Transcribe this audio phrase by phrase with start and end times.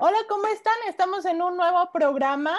[0.00, 0.74] Hola, ¿cómo están?
[0.88, 2.56] Estamos en un nuevo programa.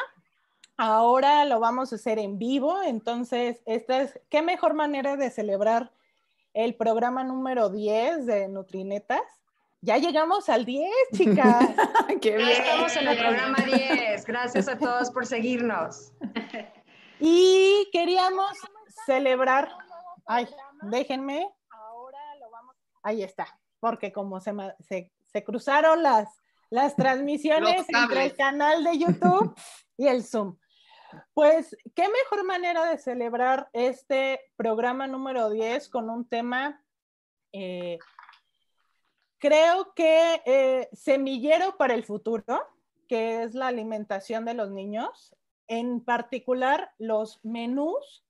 [0.75, 5.93] Ahora lo vamos a hacer en vivo, entonces, esta es, ¿qué mejor manera de celebrar
[6.53, 9.21] el programa número 10 de Nutrinetas?
[9.79, 11.65] Ya llegamos al 10, chicas.
[12.21, 12.49] Qué bien.
[12.49, 14.25] Estamos en el programa 10.
[14.25, 16.11] Gracias a todos por seguirnos.
[17.21, 18.51] Y queríamos
[19.05, 19.69] celebrar.
[20.25, 20.45] Ay,
[20.81, 21.49] déjenme.
[21.69, 22.75] Ahora lo vamos.
[23.01, 23.47] Ahí está,
[23.79, 24.51] porque como se,
[24.81, 26.27] se, se cruzaron las,
[26.69, 29.55] las transmisiones entre el canal de YouTube
[29.97, 30.57] y el Zoom.
[31.33, 36.83] Pues, ¿qué mejor manera de celebrar este programa número 10 con un tema
[37.51, 37.97] eh,
[39.39, 42.61] creo que eh, semillero para el futuro,
[43.07, 45.35] que es la alimentación de los niños,
[45.67, 48.25] en particular los menús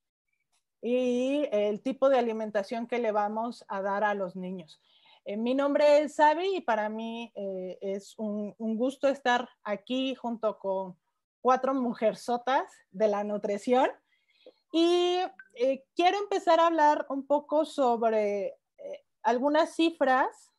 [0.82, 4.82] y el tipo de alimentación que le vamos a dar a los niños.
[5.30, 10.58] Eh, mi nombre es Sabi y para mí eh, es un, gusto estar aquí junto
[10.58, 10.98] con
[11.40, 13.92] cuatro mujerzotas de la nutrición.
[14.72, 15.20] Y
[15.96, 18.58] quiero empezar a hablar un poco sobre
[19.22, 20.52] algunas cifras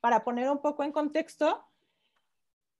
[0.00, 1.64] para poner un poco en contexto.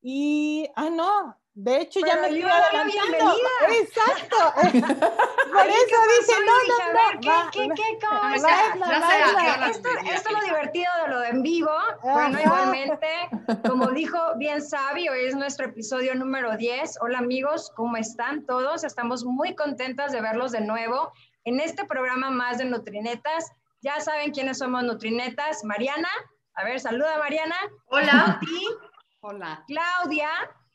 [0.02, 3.36] Y, ah, no, de hecho ya me estoy adelantando.
[3.80, 4.36] Exacto.
[5.52, 7.50] Por eso dice, no, no, no.
[7.52, 11.70] ¿Qué, qué, qué, cómo esto, esto es lo divertido de lo de en vivo.
[12.02, 13.08] Bueno, igualmente,
[13.66, 16.98] como dijo bien Sabi, hoy es nuestro episodio número 10.
[17.00, 18.84] Hola amigos, ¿cómo están todos?
[18.84, 21.12] Estamos muy contentas de verlos de nuevo
[21.44, 23.52] en este programa más de Nutrinetas.
[23.80, 25.64] Ya saben quiénes somos Nutrinetas.
[25.64, 26.08] Mariana.
[26.54, 27.56] A ver, saluda Mariana.
[27.86, 28.40] Hola.
[29.20, 29.64] Hola.
[29.66, 30.28] Claudia.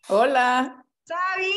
[0.08, 0.86] Hola.
[1.04, 1.54] Sabi.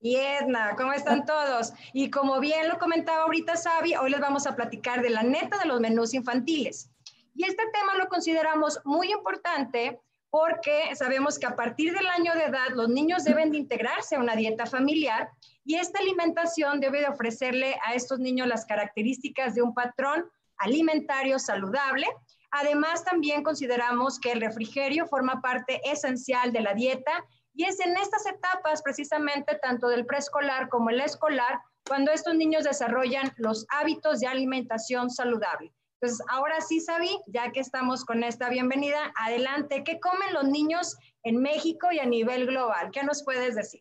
[0.00, 1.72] Y Edna, ¿cómo están todos?
[1.92, 5.58] Y como bien lo comentaba ahorita Sabi, hoy les vamos a platicar de la neta
[5.58, 6.90] de los menús infantiles.
[7.34, 12.44] Y este tema lo consideramos muy importante porque sabemos que a partir del año de
[12.44, 15.30] edad los niños deben de integrarse a una dieta familiar
[15.64, 21.38] y esta alimentación debe de ofrecerle a estos niños las características de un patrón alimentario
[21.38, 22.06] saludable
[22.50, 27.24] Además, también consideramos que el refrigerio forma parte esencial de la dieta
[27.54, 32.64] y es en estas etapas precisamente tanto del preescolar como el escolar cuando estos niños
[32.64, 35.72] desarrollan los hábitos de alimentación saludable.
[36.00, 40.96] Entonces, ahora sí, Sabi, ya que estamos con esta bienvenida, adelante, ¿qué comen los niños
[41.22, 42.90] en México y a nivel global?
[42.92, 43.80] ¿Qué nos puedes decir?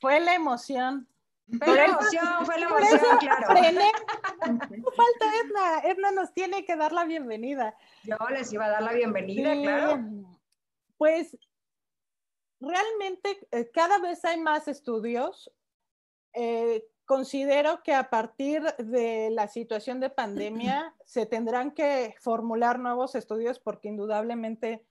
[0.00, 1.09] Fue la emoción
[1.50, 3.46] la emoción, fue la emoción, claro.
[4.96, 7.76] falta Edna, Edna nos tiene que dar la bienvenida.
[8.04, 10.00] Yo les iba a dar la bienvenida, claro.
[10.96, 11.36] Pues
[12.60, 15.50] realmente eh, cada vez hay más estudios.
[16.34, 23.14] Eh, considero que a partir de la situación de pandemia se tendrán que formular nuevos
[23.14, 24.86] estudios porque indudablemente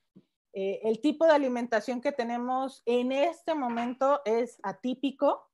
[0.54, 5.49] eh, el tipo de alimentación que tenemos en este momento es atípico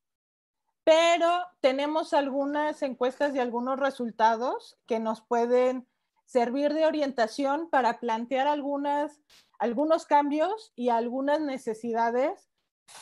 [0.86, 5.88] pero tenemos algunas encuestas y algunos resultados que nos pueden
[6.26, 9.20] servir de orientación para plantear algunas,
[9.58, 12.52] algunos cambios y algunas necesidades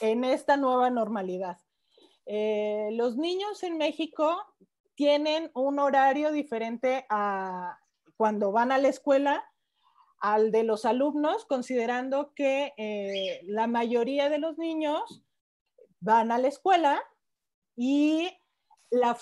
[0.01, 1.59] en esta nueva normalidad.
[2.25, 4.35] Eh, los niños en México
[4.95, 7.79] tienen un horario diferente a
[8.17, 9.45] cuando van a la escuela
[10.21, 15.23] al de los alumnos, considerando que eh, la mayoría de los niños
[16.01, 17.03] van a la escuela
[17.77, 18.29] y
[18.91, 19.17] la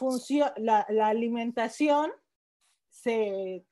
[0.57, 2.11] la, alimentación
[2.91, 3.65] se,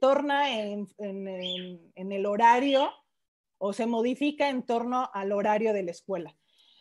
[0.00, 2.90] torna en, el horario
[3.58, 6.36] o se modifica en torno al horario de la escuela.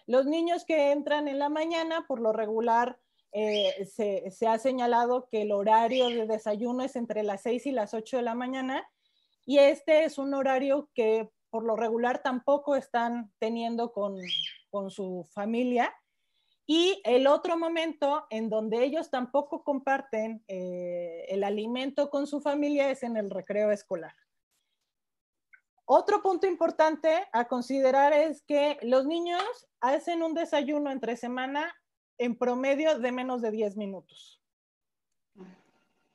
[0.06, 3.00] Los niños que entran en la mañana, por lo regular,
[3.34, 7.72] eh, se, se, ha señalado que el horario de desayuno es entre las 6 y
[7.72, 8.88] las 8 de la mañana
[9.46, 14.18] y este es un horario que por lo regular tampoco están teniendo con,
[14.70, 15.94] con su familia
[16.70, 22.92] y el otro momento en donde ellos tampoco comparten eh, el alimento con su familia
[22.92, 24.14] es en el recreo escolar.
[25.86, 29.42] Otro punto importante a considerar es que los niños
[29.80, 31.74] hacen un desayuno entre semana
[32.18, 34.42] en promedio de menos de 10 minutos.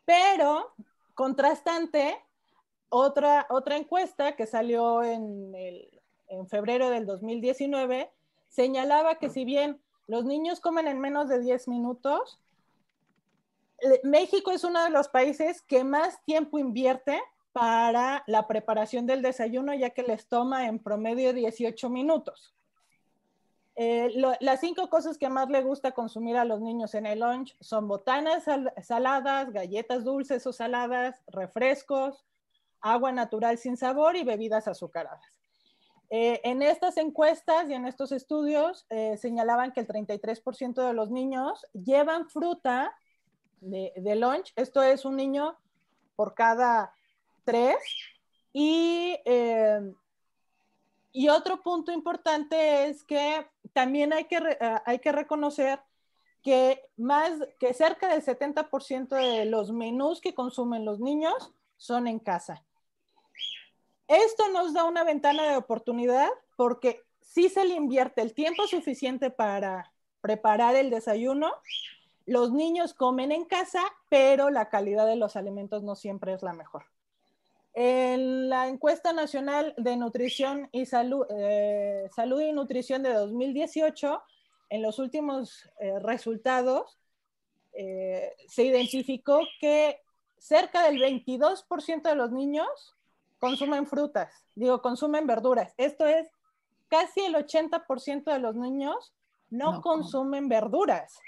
[0.04, 0.75] Pero,
[1.14, 2.22] contrastante,
[2.90, 8.12] otra, otra encuesta que salió en, en febrero del 2019
[8.49, 12.40] señalaba que si bien los niños comen en menos de 10 minutos.
[14.04, 17.20] México es uno de los países que más tiempo invierte
[17.52, 22.54] para la preparación del desayuno, ya que les toma en promedio 18 minutos.
[23.75, 27.56] Eh, las cinco cosas que más le gusta consumir a los niños en el lunch
[27.60, 28.44] son botanas
[28.82, 32.26] saladas, galletas dulces o saladas, refrescos,
[32.81, 35.41] agua natural sin sabor y bebidas azucaradas.
[36.14, 41.11] Eh, en estas encuestas y en estos estudios eh, señalaban que el 33% de los
[41.11, 42.94] niños llevan fruta
[43.62, 44.53] de, lunch.
[44.56, 45.56] Esto es un niño
[46.14, 46.93] por cada
[47.44, 47.79] tres.
[48.53, 49.91] Y, eh,
[51.12, 55.81] y otro punto importante es que también hay que, hay que reconocer
[56.43, 62.19] que más que cerca del 70% de los menús que consumen los niños son en
[62.19, 62.62] casa.
[64.08, 69.31] Esto nos da una ventana de oportunidad porque si se le invierte el tiempo suficiente
[69.31, 71.52] para preparar el desayuno,
[72.26, 76.52] los niños comen en casa, pero la calidad de los alimentos no siempre es la
[76.52, 76.84] mejor.
[77.75, 84.22] En la encuesta nacional de nutrición y salud, eh, y nutrición de 2018,
[84.69, 86.99] en los últimos eh, resultados,
[87.72, 90.00] eh, se identificó que
[90.38, 92.94] cerca del 22% de los niños
[93.42, 95.74] consumen frutas, digo, consumen verduras.
[95.76, 96.30] Esto es,
[96.86, 99.12] casi el 80% de los niños
[99.50, 101.18] no, consumen verduras.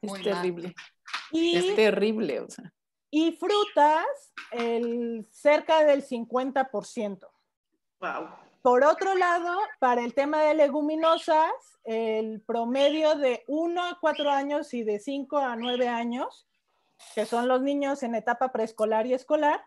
[0.00, 0.74] Es terrible.
[1.30, 2.72] Y, es terrible, o sea.
[3.10, 4.06] Y frutas,
[4.50, 7.28] el, cerca del 50%.
[8.00, 8.28] Wow.
[8.62, 11.52] Por otro lado, para el tema de leguminosas,
[11.84, 16.46] el promedio de 1 a 4 años y de 5 a 9 años,
[17.14, 19.62] que son los niños en etapa preescolar y escolar,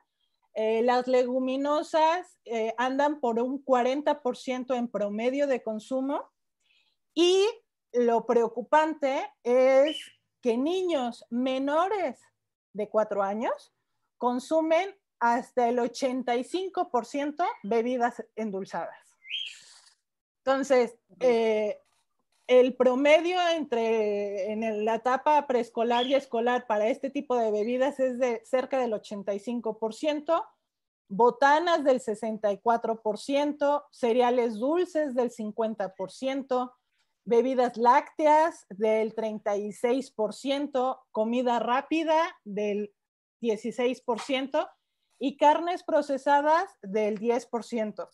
[0.54, 6.30] eh, las leguminosas eh, andan por un 40% en promedio de consumo
[7.14, 7.46] y
[7.94, 9.98] lo preocupante es
[10.42, 12.20] que niños menores
[12.74, 13.74] de 4 años
[14.18, 18.98] consumen hasta el 85% bebidas endulzadas.
[20.44, 21.81] Entonces, eh,
[22.60, 28.20] el promedio entre en la etapa preescolar y escolar para este tipo de bebidas es
[28.20, 30.44] de cerca del 85%,
[31.08, 36.74] botanas del 64%, cereales dulces del 50%,
[37.24, 42.94] bebidas lácteas del 36%, comida rápida del
[43.42, 44.70] 16%,
[45.24, 48.10] y carnes procesadas del 10%.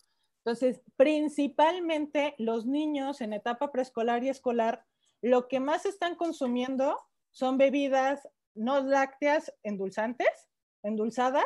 [0.48, 4.82] Entonces, principalmente los niños en etapa preescolar y escolar,
[5.20, 6.98] lo que más están consumiendo
[7.30, 10.48] son bebidas no lácteas endulzantes,
[10.82, 11.44] endulzadas,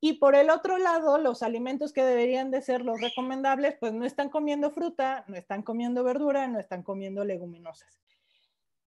[0.00, 4.04] y por el otro lado, los alimentos que deberían de ser los recomendables, pues no
[4.04, 8.00] están comiendo fruta, no están comiendo verdura, no están comiendo leguminosas.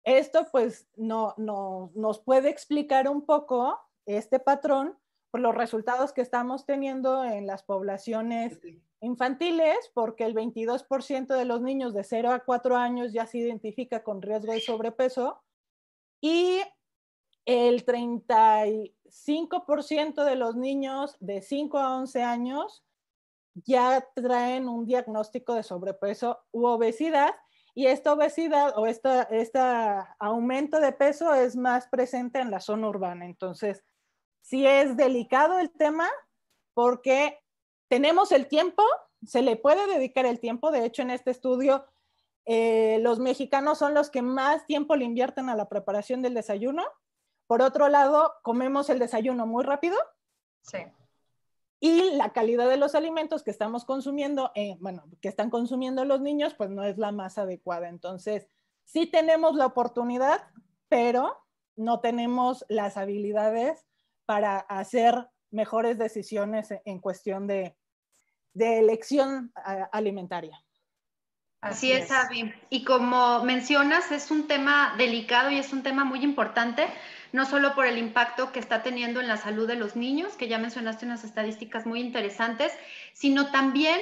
[0.03, 4.99] Esto pues no, no nos puede explicar un poco este patrón
[5.31, 8.59] por los resultados que estamos teniendo en las poblaciones
[9.01, 14.03] infantiles, porque el 22% de los niños de 0 a 4 años ya se identifica
[14.03, 15.41] con riesgo de sobrepeso
[16.21, 16.59] y
[17.45, 22.83] el 35% de los niños de 5 a 11 años
[23.55, 27.33] ya traen un diagnóstico de sobrepeso u obesidad
[27.73, 29.09] y esta obesidad o este
[30.19, 33.25] aumento de peso es más presente en la zona urbana.
[33.25, 33.83] Entonces,
[34.41, 36.09] sí es delicado el tema
[36.73, 37.39] porque
[37.89, 38.83] tenemos el tiempo,
[39.25, 40.71] se le puede dedicar el tiempo.
[40.71, 41.85] De hecho, en este estudio,
[42.45, 46.83] eh, los mexicanos son los que más tiempo le invierten a la preparación del desayuno.
[47.47, 49.97] Por otro lado, comemos el desayuno muy rápido.
[50.61, 50.79] Sí.
[51.81, 56.21] Y la calidad de los alimentos que estamos consumiendo, eh, bueno, que están consumiendo los
[56.21, 57.89] niños, pues no es la más adecuada.
[57.89, 58.47] Entonces,
[58.83, 60.47] sí tenemos la oportunidad,
[60.89, 61.37] pero
[61.75, 63.88] no tenemos las habilidades
[64.29, 67.75] para hacer mejores decisiones en cuestión de,
[68.53, 69.51] elección
[69.91, 70.63] alimentaria.
[71.61, 72.53] Así, es, Avi.
[72.69, 76.85] Y como mencionas, es un tema delicado y es un tema muy importante,
[77.31, 80.47] no solo por el impacto que está teniendo en la salud de los niños, que
[80.47, 82.71] ya mencionaste unas estadísticas muy interesantes,
[83.13, 83.99] sino también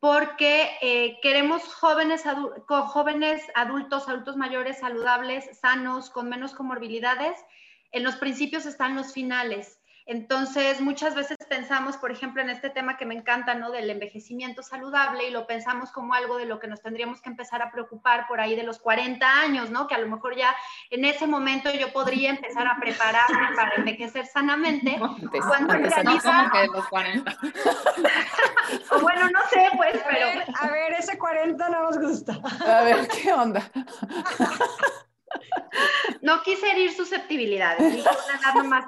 [0.00, 2.24] porque eh, queremos jóvenes,
[2.66, 7.36] jóvenes adultos, adultos mayores saludables, sanos, con menos comorbilidades
[7.96, 9.80] en los principios están los finales.
[10.08, 13.72] Entonces, muchas veces pensamos, por ejemplo, en este tema que me encanta, ¿no?
[13.72, 17.60] Del envejecimiento saludable y lo pensamos como algo de lo que nos tendríamos que empezar
[17.60, 19.88] a preocupar por ahí de los 40 años, ¿no?
[19.88, 20.54] Que a lo mejor ya
[20.90, 24.96] en ese momento yo podría empezar a prepararme para envejecer sanamente.
[25.48, 26.52] cuando en realidad...
[26.52, 27.36] No, de los 40.
[28.92, 30.26] o bueno, no sé, pues, pero...
[30.60, 32.38] A ver, ese 40 no nos gusta.
[32.64, 33.68] A ver, ¿qué onda?
[36.22, 38.04] No quise herir susceptibilidades,
[38.42, 38.84] nada más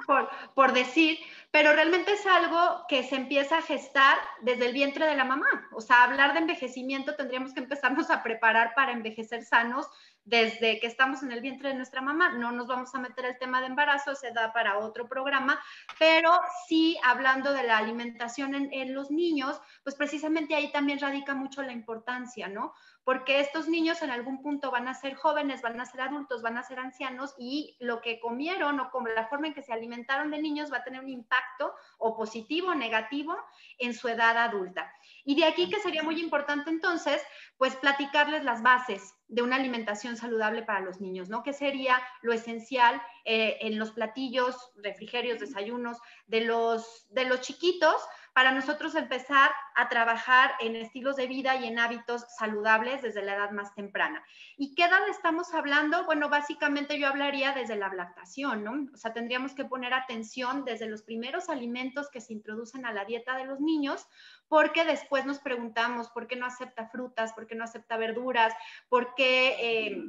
[0.55, 1.19] por, decir,
[1.51, 5.67] pero realmente es algo que se empieza a gestar desde el vientre de la mamá.
[5.71, 9.87] O sea, hablar de envejecimiento tendríamos que empezarnos a preparar para envejecer sanos
[10.25, 12.29] desde que estamos en el vientre de nuestra mamá.
[12.33, 15.59] No nos vamos a meter el tema de embarazo, se da para otro programa,
[15.97, 16.31] pero
[16.67, 21.61] sí hablando de la alimentación en, en los niños, pues precisamente ahí también radica mucho
[21.61, 22.73] la importancia, ¿no?
[23.09, 26.59] Porque estos niños en algún punto van a ser jóvenes, van a ser adultos, van
[26.59, 30.29] a ser ancianos y lo que comieron o como la forma en que se alimentaron
[30.29, 33.35] de niños va a tener un impacto o positivo o negativo
[33.79, 34.93] en su edad adulta.
[35.25, 37.19] Y de aquí que sería muy importante entonces,
[37.57, 41.41] pues platicarles las bases de una alimentación saludable para los niños, ¿no?
[41.41, 45.97] ¿Qué sería lo esencial eh, en los platillos, refrigerios, desayunos
[46.27, 47.95] de los, de los chiquitos?
[48.39, 53.35] Para nosotros empezar a trabajar en estilos de vida y en hábitos saludables desde la
[53.35, 54.23] edad más temprana.
[54.55, 56.05] ¿Y qué edad estamos hablando?
[56.05, 58.93] Bueno, básicamente yo hablaría desde la lactación, ¿no?
[58.93, 63.03] O sea, tendríamos que poner atención desde los primeros alimentos que se introducen a la
[63.03, 64.07] dieta de los niños,
[64.47, 68.53] porque después nos preguntamos por qué no acepta frutas, por qué no acepta verduras,
[68.87, 69.57] por qué...
[69.59, 70.03] Eh,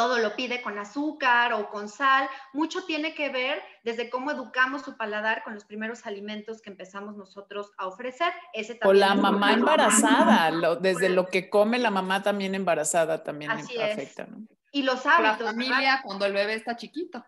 [0.00, 2.26] todo lo pide con azúcar o con sal.
[2.54, 7.16] Mucho tiene que ver desde cómo educamos su paladar con los primeros alimentos que empezamos
[7.16, 8.32] nosotros a ofrecer.
[8.54, 14.26] Ese o la mamá embarazada, desde lo que come la mamá también embarazada también afecta.
[14.72, 15.40] Y los hábitos.
[15.40, 17.22] La familia cuando el bebé está chiquito.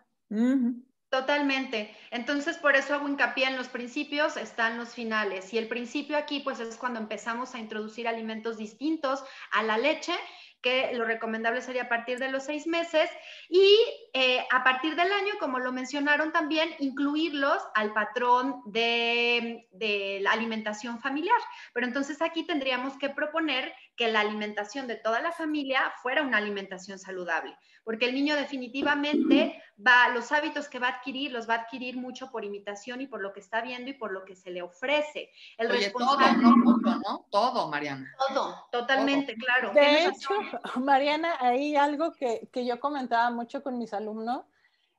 [1.11, 1.95] Totalmente.
[2.11, 5.53] Entonces, por eso hago hincapié en los principios, están los finales.
[5.53, 10.15] Y el principio aquí, pues es cuando empezamos a introducir alimentos distintos a la leche
[10.63, 13.11] que lo recomendable sería a partir de los seis meses
[13.49, 13.77] y
[14.15, 20.33] eh, a partir del año, como lo mencionaron también, incluirlos al patrón de, de, la
[20.33, 21.39] alimentación familiar.
[21.75, 26.39] Pero entonces aquí tendríamos que proponer que la alimentación de toda la familia fuera una
[26.39, 31.55] alimentación saludable, porque el niño definitivamente va, los hábitos que va a adquirir, los va
[31.55, 34.37] a adquirir mucho por imitación y por lo que está viendo y por lo que
[34.37, 35.31] se le ofrece.
[35.59, 37.27] El Oye, todo, no ¿no?
[37.31, 38.13] Todo, Mariana.
[38.29, 39.73] Todo, totalmente, claro.
[39.73, 40.31] De hecho,
[40.81, 44.45] Mariana, hay algo que, que, yo comentaba mucho con mis alumnos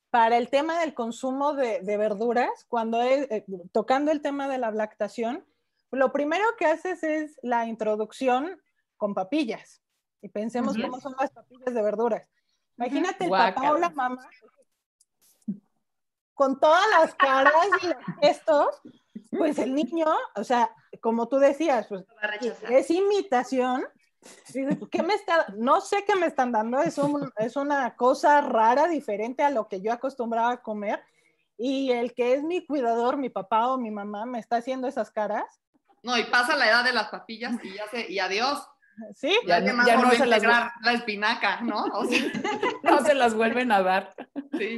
[0.09, 4.59] para el tema del consumo de, de verduras, cuando es, eh, tocando el tema de
[4.59, 5.43] la lactación,
[5.89, 8.61] lo primero que haces es la introducción
[8.97, 9.81] con papillas.
[10.21, 12.29] Y pensemos cómo son las papillas de verduras.
[12.77, 14.27] Imagínate el papá o la mamá
[16.34, 18.82] con todas las caras y los gestos,
[19.30, 20.70] pues el niño, o sea,
[21.01, 22.03] como tú decías, pues,
[22.70, 23.86] es imitación.
[24.89, 26.98] ¿Qué me está, no sé qué me están dando, es,
[27.38, 31.03] es una cosa rara, diferente a lo que yo acostumbraba a comer.
[31.58, 35.12] Y el que es mi cuidador, mi papá o mi mamá, me está haciendo esas
[35.12, 35.62] caras.
[36.01, 38.65] No, y pasa la edad de las papillas y ya se, y adiós.
[39.15, 41.85] Sí, ya, no se las la espinaca, ¿no?
[42.83, 44.15] no se las vuelven a dar.
[44.57, 44.77] Sí.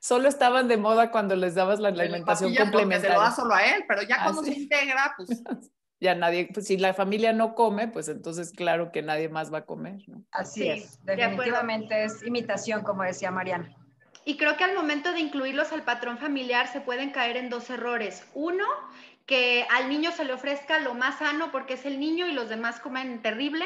[0.00, 3.10] Solo estaban de moda cuando les dabas la alimentación complementaria.
[3.10, 5.28] Se lo da solo a él, pero ya ah, cuando se integra, pues
[6.00, 9.58] ya nadie, pues si la familia no come, pues entonces claro que nadie más va
[9.58, 10.24] a comer, ¿no?
[10.32, 13.74] Así es, definitivamente es imitación, como decía Mariana.
[14.24, 17.70] Y creo que al momento de incluirlos al patrón familiar se pueden caer en dos
[17.70, 18.26] errores.
[18.34, 18.64] Uno,
[19.30, 22.48] que al niño se le ofrezca lo más sano porque es el niño y los
[22.48, 23.64] demás comen terrible.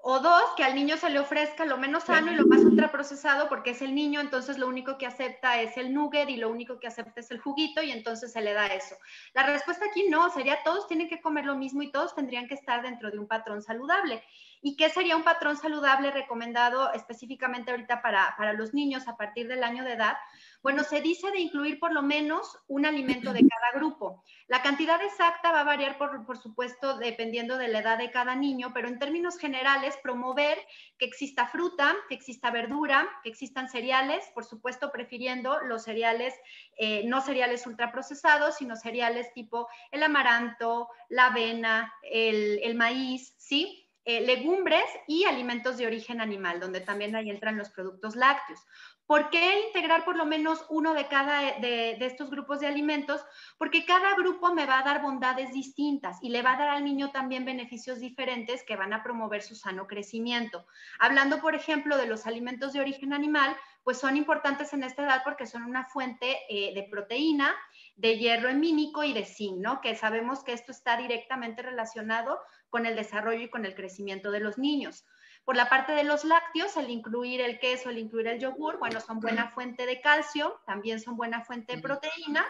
[0.00, 3.48] O dos, que al niño se le ofrezca lo menos sano y lo más ultraprocesado
[3.48, 6.78] porque es el niño, entonces lo único que acepta es el nugget y lo único
[6.78, 8.96] que acepta es el juguito y entonces se le da eso.
[9.32, 12.54] La respuesta aquí no, sería todos tienen que comer lo mismo y todos tendrían que
[12.54, 14.22] estar dentro de un patrón saludable.
[14.60, 19.48] ¿Y qué sería un patrón saludable recomendado específicamente ahorita para, para los niños a partir
[19.48, 20.18] del año de edad?
[20.60, 24.24] Bueno, se dice de incluir por lo menos un alimento de cada grupo.
[24.48, 28.34] La cantidad exacta va a variar, por, por, supuesto, dependiendo de la edad de cada
[28.34, 30.58] niño, pero en términos generales, promover
[30.98, 36.34] que exista fruta, que exista verdura, que existan cereales, por supuesto, prefiriendo los cereales,
[36.76, 43.87] eh, no cereales ultraprocesados, sino cereales tipo el amaranto, la avena, el, el maíz, ¿sí?
[44.10, 48.64] Eh, legumbres y alimentos de origen animal, donde también ahí entran los productos lácteos.
[49.04, 53.22] ¿Por qué integrar por lo menos uno de cada de, estos grupos de alimentos?
[53.58, 56.86] Porque cada grupo me va a dar bondades distintas y le va a dar al
[56.86, 60.64] niño también beneficios diferentes que van a promover su sano crecimiento.
[60.98, 65.22] Hablando, por ejemplo, de los alimentos de origen animal, pues son importantes en esta edad
[65.22, 67.54] porque son una fuente eh, de proteína,
[67.96, 69.80] de hierro hemínico y de zinc, ¿no?
[69.82, 72.38] Que sabemos que esto está directamente relacionado
[72.70, 75.04] con el desarrollo y con el crecimiento de los niños.
[75.44, 79.00] Por la parte de los lácteos, el incluir el queso, el incluir el yogur, bueno,
[79.00, 82.44] son buena fuente de calcio, también son buena fuente de proteína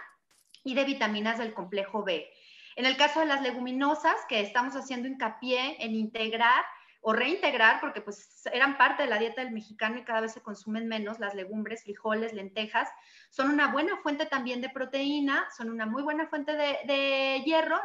[0.65, 2.29] y de vitaminas del complejo B.
[2.77, 6.65] En el caso de las leguminosas, que estamos haciendo hincapié en integrar
[7.01, 10.43] o reintegrar, porque pues eran parte de la dieta del mexicano y cada vez se
[10.43, 12.89] consumen menos, las legumbres, frijoles, lentejas,
[13.31, 17.81] son una buena fuente también de proteína, son una muy buena fuente de, hierro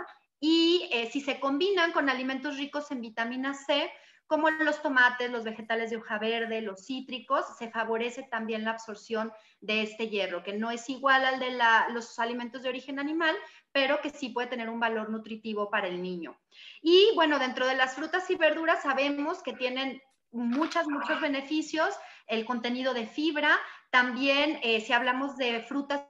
[0.45, 3.89] y eh, si se combinan con alimentos ricos en vitamina C,
[4.27, 9.31] como los tomates, los vegetales de hoja verde, los cítricos, se favorece también la absorción
[9.61, 11.57] de este hierro, que no es igual al de
[11.93, 13.33] los alimentos de origen animal,
[13.71, 16.37] pero que sí puede tener un valor nutritivo para el niño.
[16.81, 21.95] Y bueno, dentro de las frutas y verduras sabemos que tienen muchos, muchos beneficios,
[22.27, 23.57] el contenido de fibra,
[23.91, 26.05] también eh, si hablamos de frutas.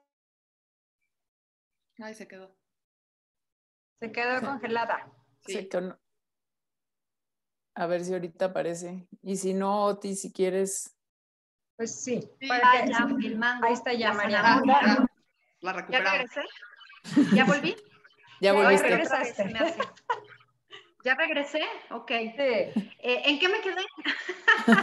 [1.99, 2.62] Ay, se quedó.
[4.03, 5.09] Se quedó congelada.
[5.45, 5.69] Sí.
[7.73, 9.07] A ver si ahorita aparece.
[9.21, 10.93] Y si no, Oti, si quieres.
[11.77, 12.29] Pues sí.
[12.51, 14.41] Ahí está ya, María.
[15.61, 15.89] La recuperamos.
[15.89, 16.41] ¿Ya regresé?
[17.33, 17.77] ¿Ya volví?
[18.41, 18.89] Ya volviste.
[18.89, 19.53] regresaste.
[21.05, 21.61] ¿Ya regresé?
[21.91, 22.11] Ok.
[22.11, 23.85] Eh, ¿En qué me quedé?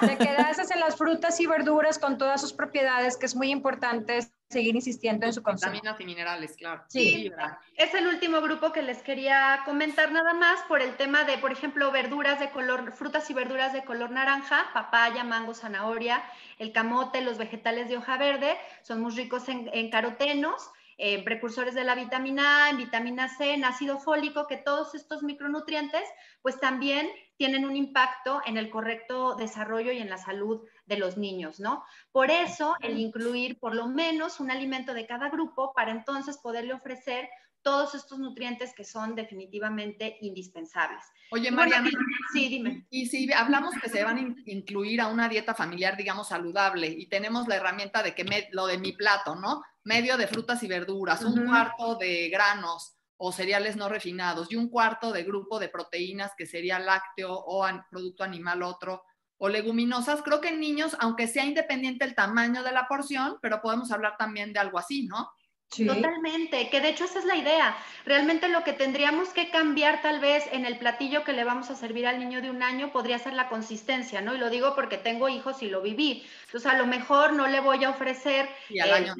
[0.01, 4.21] Te quedaste en las frutas y verduras con todas sus propiedades, que es muy importante
[4.51, 5.73] seguir insistiendo en su consumo.
[5.73, 6.83] Vitaminas y minerales, claro.
[6.89, 7.31] Sí,
[7.77, 11.53] es el último grupo que les quería comentar nada más por el tema de, por
[11.53, 16.23] ejemplo, verduras de color, frutas y verduras de color naranja, papaya, mango, zanahoria,
[16.59, 20.71] el camote, los vegetales de hoja verde, son muy ricos en, en carotenos
[21.03, 25.23] eh, precursores de la vitamina A, en vitamina C, en ácido fólico, que todos estos
[25.23, 26.03] micronutrientes
[26.43, 31.17] pues también tienen un impacto en el correcto desarrollo y en la salud de los
[31.17, 31.85] niños, ¿no?
[32.13, 36.75] Por eso el incluir por lo menos un alimento de cada grupo para entonces poderle
[36.75, 37.29] ofrecer
[37.63, 41.05] todos estos nutrientes que son definitivamente indispensables.
[41.31, 41.91] Oye, Mariana,
[42.33, 42.87] sí, dime.
[42.91, 47.07] Y si hablamos que se van a incluir a una dieta familiar, digamos, saludable, y
[47.07, 49.63] tenemos la herramienta de que lo de mi plato, ¿no?
[49.85, 54.71] Medio de frutas y verduras, un cuarto de granos o cereales no refinados y un
[54.71, 59.05] cuarto de grupo de proteínas que sería lácteo o producto animal otro
[59.43, 60.23] o leguminosas.
[60.23, 64.17] Creo que en niños, aunque sea independiente el tamaño de la porción, pero podemos hablar
[64.19, 65.33] también de algo así, ¿no?
[65.77, 67.77] Totalmente, que de hecho esa es la idea.
[68.05, 71.77] Realmente lo que tendríamos que cambiar tal vez en el platillo que le vamos a
[71.77, 74.35] servir al niño de un año podría ser la consistencia, ¿no?
[74.35, 76.27] Y lo digo porque tengo hijos y lo viví.
[76.47, 78.49] Entonces a lo mejor no le voy a ofrecer...
[78.69, 79.15] Y al año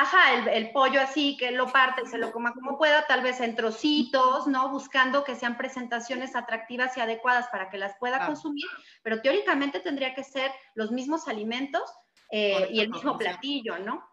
[0.00, 3.40] Ajá, el, pollo así, que lo parte y se lo coma como pueda, tal vez
[3.40, 4.68] en trocitos, ¿no?
[4.68, 8.64] Buscando que sean presentaciones atractivas y adecuadas para que las pueda consumir,
[9.02, 11.82] pero teóricamente tendría que ser los mismos alimentos
[12.30, 14.08] eh, y el mismo platillo, ¿no?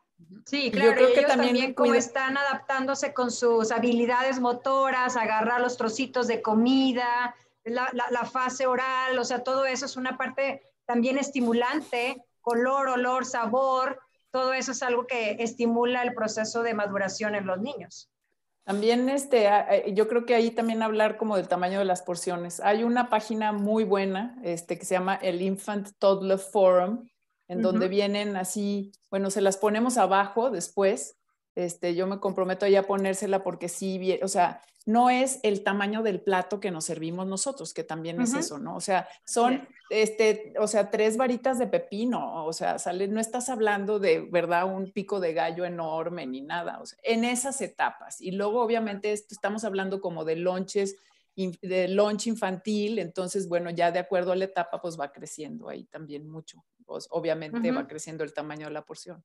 [0.48, 5.78] Sí, claro, Yo creo que también, como están adaptándose con sus habilidades motoras, agarrar los
[5.78, 12.26] trocitos de comida, la, fase oral, o sea, todo eso es una parte también estimulante,
[12.42, 14.00] color, olor, sabor,
[14.36, 18.12] todo eso es algo que estimula el proceso de maduración en los niños.
[18.66, 19.50] También este,
[19.94, 22.60] yo creo que ahí también hablar como del tamaño de las porciones.
[22.60, 27.08] Hay una página muy buena este, que se llama el Infant Toddler Forum,
[27.48, 31.16] en donde vienen así, bueno, se las ponemos abajo después.
[31.56, 36.04] Este, yo me comprometo ya a ponérsela porque sí, o sea, no es el tamaño
[36.04, 38.76] del plato que nos servimos nosotros, que también es eso, ¿no?
[38.76, 43.50] O sea, son, este, o sea, tres varitas de pepino, o sea, sale, no estás
[43.50, 44.66] hablando de, ¿verdad?
[44.66, 48.22] Un pico de gallo enorme ni nada, o sea, en esas etapas.
[48.22, 50.98] Y luego, obviamente, estamos hablando como de lonches,
[51.36, 55.86] de lunch infantil, entonces, bueno, ya de acuerdo a la etapa, pues va creciendo ahí
[55.86, 59.24] también mucho pues obviamente va creciendo el tamaño de la porción.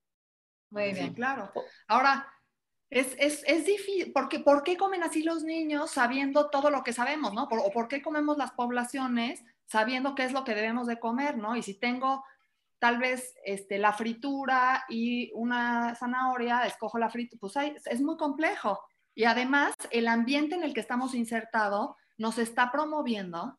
[0.70, 1.52] Muy bien, claro.
[1.88, 2.26] Ahora,
[2.90, 6.92] es, es, es, difícil, porque ¿por qué comen así los niños sabiendo todo lo que
[6.92, 7.44] sabemos, no?
[7.44, 11.54] ¿O por qué comemos las poblaciones sabiendo qué es lo que debemos de comer, no?
[11.54, 12.24] Y si tengo
[12.80, 17.54] tal vez este, la fritura y una zanahoria, escojo la fritura, pues
[17.87, 18.80] es muy complejo.
[19.14, 23.56] Y además, el ambiente en el que estamos insertados nos está promoviendo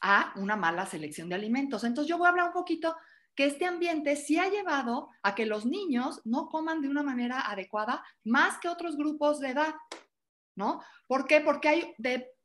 [0.00, 1.82] a una mala selección de alimentos.
[1.82, 2.94] Entonces, yo voy a hablar un poquito
[3.38, 7.42] que este ambiente sí ha llevado a que los niños no coman de una manera
[7.48, 9.76] adecuada más que otros grupos de edad,
[10.56, 10.82] ¿no?
[11.06, 11.40] ¿Por qué?
[11.40, 11.94] Porque hay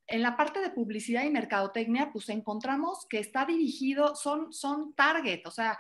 [0.06, 5.42] en la parte de publicidad y mercadotecnia, pues encontramos que está dirigido, son, son target,
[5.48, 5.80] o sea,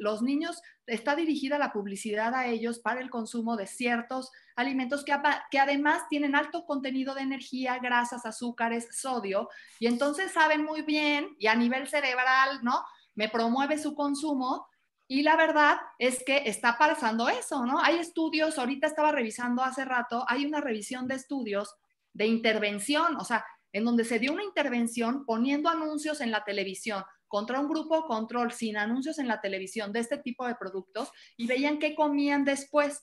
[0.00, 5.14] los niños, está dirigida la publicidad a ellos para el consumo de ciertos alimentos que,
[5.48, 11.36] que además tienen alto contenido de energía, grasas, azúcares, sodio, y entonces saben muy bien,
[11.38, 12.84] y a nivel cerebral, ¿no?
[13.14, 14.66] Me promueve su consumo
[15.06, 17.78] y la verdad es que está pasando eso, ¿no?
[17.78, 21.74] Hay estudios, ahorita estaba revisando hace rato, hay una revisión de estudios
[22.14, 27.04] de intervención, o sea, en donde se dio una intervención poniendo anuncios en la televisión
[27.26, 31.48] contra un grupo control sin anuncios en la televisión de este tipo de productos y
[31.48, 33.02] veían qué comían después.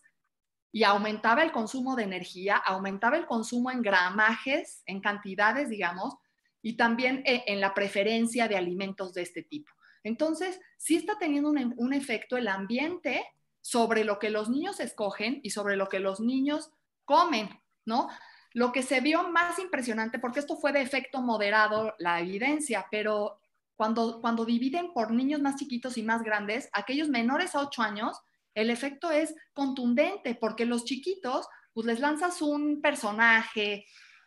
[0.71, 6.15] Y aumentaba el consumo de energía, aumentaba el consumo en gramajes, en cantidades, digamos,
[6.61, 9.69] y también eh, en la preferencia de alimentos de este tipo.
[10.03, 13.25] Entonces, sí está teniendo un, efecto el ambiente
[13.61, 16.71] sobre lo que los niños escogen y sobre lo que los niños
[17.05, 17.49] comen,
[17.85, 18.09] ¿no?
[18.53, 23.39] Lo que se vio más impresionante, porque esto fue de efecto moderado la evidencia, pero
[23.75, 28.19] cuando, cuando dividen por niños más chiquitos y más grandes, aquellos menores a 8 años,
[28.53, 33.85] el efecto es contundente, porque los chiquitos, pues les lanzas un personaje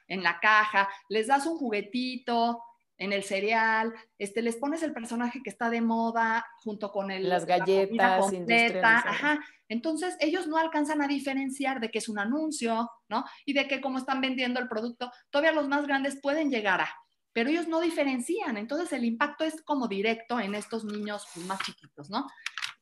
[0.08, 2.62] en la caja, les das un juguetito,
[2.98, 7.28] en el cereal, este, les pones el personaje que está de moda junto con el,
[7.28, 8.32] las galletas,
[8.74, 9.40] la ajá.
[9.68, 13.24] Entonces ellos no alcanzan a diferenciar de que es un anuncio, ¿no?
[13.44, 16.94] Y de que como están vendiendo el producto, todavía los más grandes pueden llegar a,
[17.32, 18.56] pero ellos no diferencian.
[18.56, 22.26] Entonces el impacto es como directo en estos niños más chiquitos, ¿no?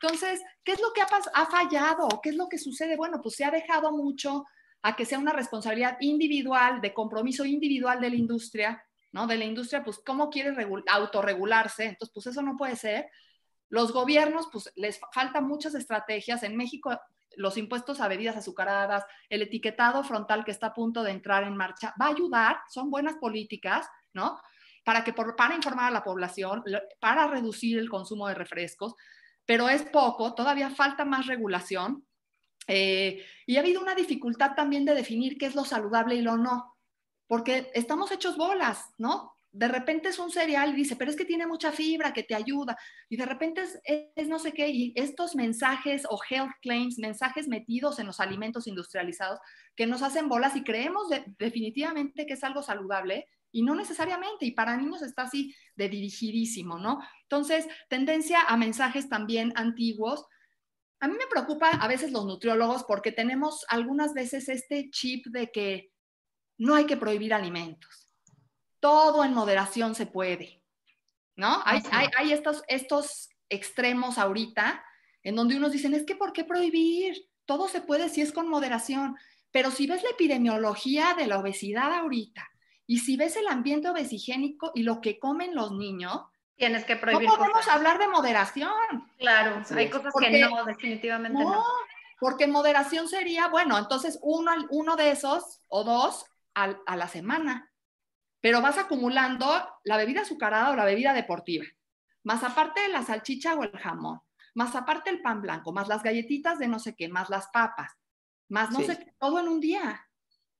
[0.01, 2.09] Entonces, ¿qué es lo que ha, ha fallado?
[2.22, 2.96] ¿Qué es lo que sucede?
[2.96, 4.44] Bueno, pues se ha dejado mucho
[4.83, 9.27] a que sea una responsabilidad individual, de compromiso individual de la industria, ¿no?
[9.27, 10.55] De la industria, pues, ¿cómo quiere
[10.88, 11.85] autorregularse?
[11.85, 13.09] Entonces, pues eso no puede ser.
[13.68, 16.42] Los gobiernos, pues, les faltan muchas estrategias.
[16.42, 16.98] En México,
[17.37, 21.57] los impuestos a bebidas azucaradas, el etiquetado frontal que está a punto de entrar en
[21.57, 24.40] marcha, va a ayudar, son buenas políticas, ¿no?
[24.85, 26.64] Para, que para informar a la población,
[26.98, 28.94] para reducir el consumo de refrescos,
[29.44, 32.05] pero es poco, todavía falta más regulación.
[32.66, 36.37] Eh, y ha habido una dificultad también de definir qué es lo saludable y lo
[36.37, 36.71] no
[37.33, 39.33] porque estamos hechos bolas, ¿no?
[39.51, 42.35] De repente es un cereal y dice, pero es que tiene mucha fibra que te
[42.35, 42.77] ayuda.
[43.09, 43.62] Y de repente
[44.14, 48.66] es, no sé qué, y estos mensajes o health claims, mensajes metidos en los alimentos
[48.66, 49.38] industrializados
[49.75, 54.45] que nos hacen bolas y creemos definitivamente que es algo saludable y no necesariamente.
[54.45, 57.01] Y para niños está así de dirigidísimo, ¿no?
[57.23, 60.27] Entonces, tendencia a mensajes también antiguos.
[61.01, 65.51] A mí me preocupa a veces los nutriólogos porque tenemos algunas veces este chip de
[65.51, 65.91] que
[66.58, 68.14] no hay que prohibir alimentos.
[68.80, 70.62] Todo en moderación se puede,
[71.36, 71.62] ¿no?
[71.64, 71.82] Hay,
[72.16, 74.84] hay, estos, estos extremos ahorita
[75.22, 77.28] en donde unos dicen, es que ¿por qué prohibir?
[77.46, 79.16] Todo se puede si es con moderación.
[79.50, 82.48] Pero si ves la epidemiología de la obesidad ahorita
[82.86, 86.22] y si ves el ambiente obesigénico y lo que comen los niños,
[86.56, 87.28] tienes que prohibir.
[87.28, 88.72] No podemos hablar de moderación.
[89.18, 91.64] Claro, hay cosas que no, definitivamente no, no.
[92.18, 97.70] Porque moderación sería, bueno, entonces uno, uno de esos o dos a, la semana,
[98.40, 99.46] pero vas acumulando
[99.84, 101.64] la bebida azucarada o la bebida deportiva,
[102.24, 104.20] más aparte de la salchicha o el jamón,
[104.54, 107.92] más aparte el pan blanco, más las galletitas de no sé qué, más las papas,
[108.48, 110.08] más no sé qué, todo en un día,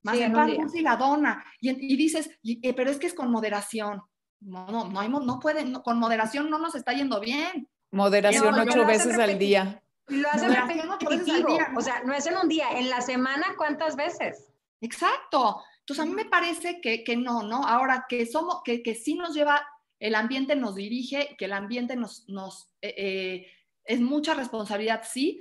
[0.03, 3.31] más el pan dulce y la dona, y, dices, eh, pero es que es con
[3.31, 4.03] moderación.
[4.41, 7.69] No, no, no, hay, no puede, con moderación no nos está yendo bien.
[7.93, 9.81] Moderación ocho veces al día.
[10.09, 14.53] Lo hacen repetitivo, o sea, no es en un día, en la semana, ¿cuántas veces?
[14.81, 15.63] Exacto.
[15.83, 17.67] Entonces, a mí me parece que, no, ¿no?
[17.67, 19.67] Ahora que somos, que, que sí nos lleva,
[19.99, 23.47] el ambiente nos dirige, que el ambiente nos, nos eh, eh,
[23.85, 25.41] es mucha responsabilidad, sí,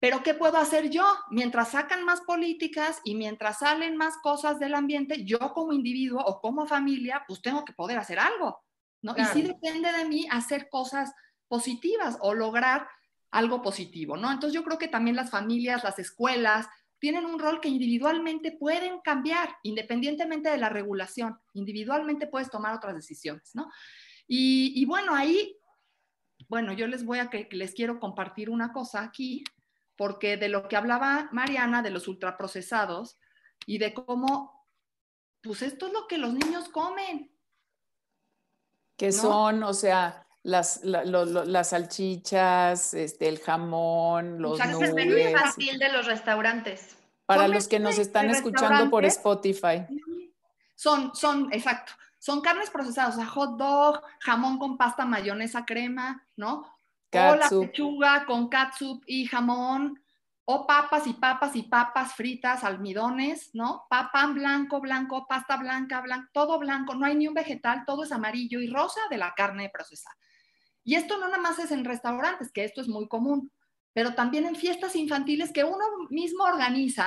[0.00, 1.04] pero ¿qué puedo hacer yo?
[1.30, 6.40] Mientras sacan más políticas y mientras salen más cosas del ambiente, yo como individuo o
[6.40, 8.60] como familia, pues tengo que poder hacer algo,
[9.02, 9.14] ¿no?
[9.16, 11.14] Y sí depende de mí hacer cosas
[11.48, 12.88] positivas o lograr
[13.30, 14.30] algo positivo, ¿no?
[14.30, 16.68] Entonces yo creo que también las familias, las escuelas,
[17.06, 21.38] tienen un rol que individualmente pueden cambiar, independientemente de la regulación.
[21.52, 23.70] Individualmente puedes tomar otras decisiones, ¿no?
[24.26, 25.56] Y, bueno, ahí,
[26.48, 29.44] bueno, yo les voy a que les quiero compartir una cosa aquí,
[29.94, 33.20] porque de lo que hablaba Mariana, de los ultraprocesados
[33.66, 34.66] y de cómo,
[35.44, 37.32] pues esto es lo que los niños comen.
[38.96, 45.18] Que son, o sea, las, las salchichas, este, el jamón, los o es el menú
[45.18, 46.96] infantil de los restaurantes.
[47.26, 49.84] Para los que nos están escuchando por Spotify.
[50.76, 56.24] Son, son, exacto, son carnes procesadas, o sea, hot dog, jamón con pasta, mayonesa, crema,
[56.36, 56.64] ¿no?
[57.12, 60.00] O la pechuga con catsup y jamón,
[60.44, 63.86] o papas y papas y papas fritas, almidones, ¿no?
[63.90, 68.12] Pan blanco, blanco, pasta blanca, blanco, todo blanco, no hay ni un vegetal, todo es
[68.12, 70.16] amarillo y rosa de la carne procesada.
[70.86, 73.50] Y esto no nada más es en restaurantes, que esto es muy común,
[73.92, 77.06] pero también en fiestas infantiles que uno mismo organiza.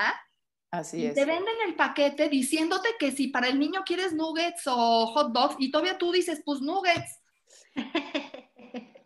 [0.69, 1.15] Así es.
[1.15, 5.55] Te venden el paquete diciéndote que si para el niño quieres nuggets o hot dogs
[5.59, 7.21] y todavía tú dices, pues nuggets.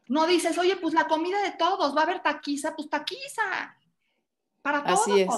[0.10, 3.76] No dices, oye, pues la comida de todos, va a haber taquiza, pues taquiza.
[4.62, 5.02] Para todos.
[5.02, 5.30] Así es.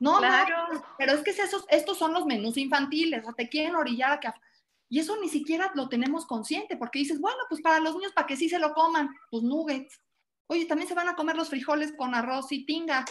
[0.00, 0.74] No, claro.
[0.74, 4.12] no, pero es que esos, estos son los menús infantiles, o sea, te quieren orillar
[4.12, 4.28] a que
[4.88, 8.26] y eso ni siquiera lo tenemos consciente, porque dices, bueno, pues para los niños, para
[8.26, 10.00] que sí se lo coman, pues nuggets.
[10.46, 13.04] Oye, también se van a comer los frijoles con arroz y tinga,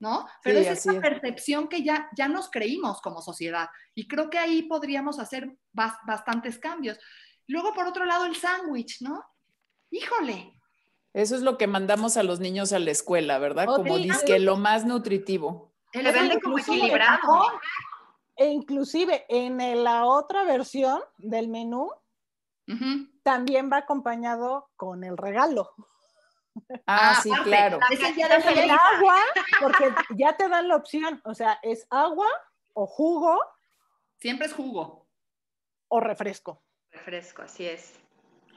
[0.00, 0.26] ¿no?
[0.42, 3.68] Pero es esa percepción que ya, ya nos creímos como sociedad.
[3.94, 6.98] Y creo que ahí podríamos hacer bastantes cambios.
[7.46, 9.24] Luego, por otro lado, el sándwich, ¿no?
[9.90, 10.56] Híjole.
[11.12, 13.66] Eso es lo que mandamos a los niños a la escuela, ¿verdad?
[13.66, 15.72] como dice que lo más nutritivo.
[15.92, 17.60] El vende como equilibrado.
[18.40, 21.90] E inclusive en la otra versión del menú
[23.22, 25.74] también va acompañado con el regalo.
[26.86, 27.78] Ah, sí, claro.
[27.90, 29.16] el agua,
[29.60, 32.28] porque ya te dan la opción, o sea, es agua
[32.72, 33.38] o jugo.
[34.18, 35.06] Siempre es jugo.
[35.88, 36.62] O refresco.
[36.92, 38.00] Refresco, así es.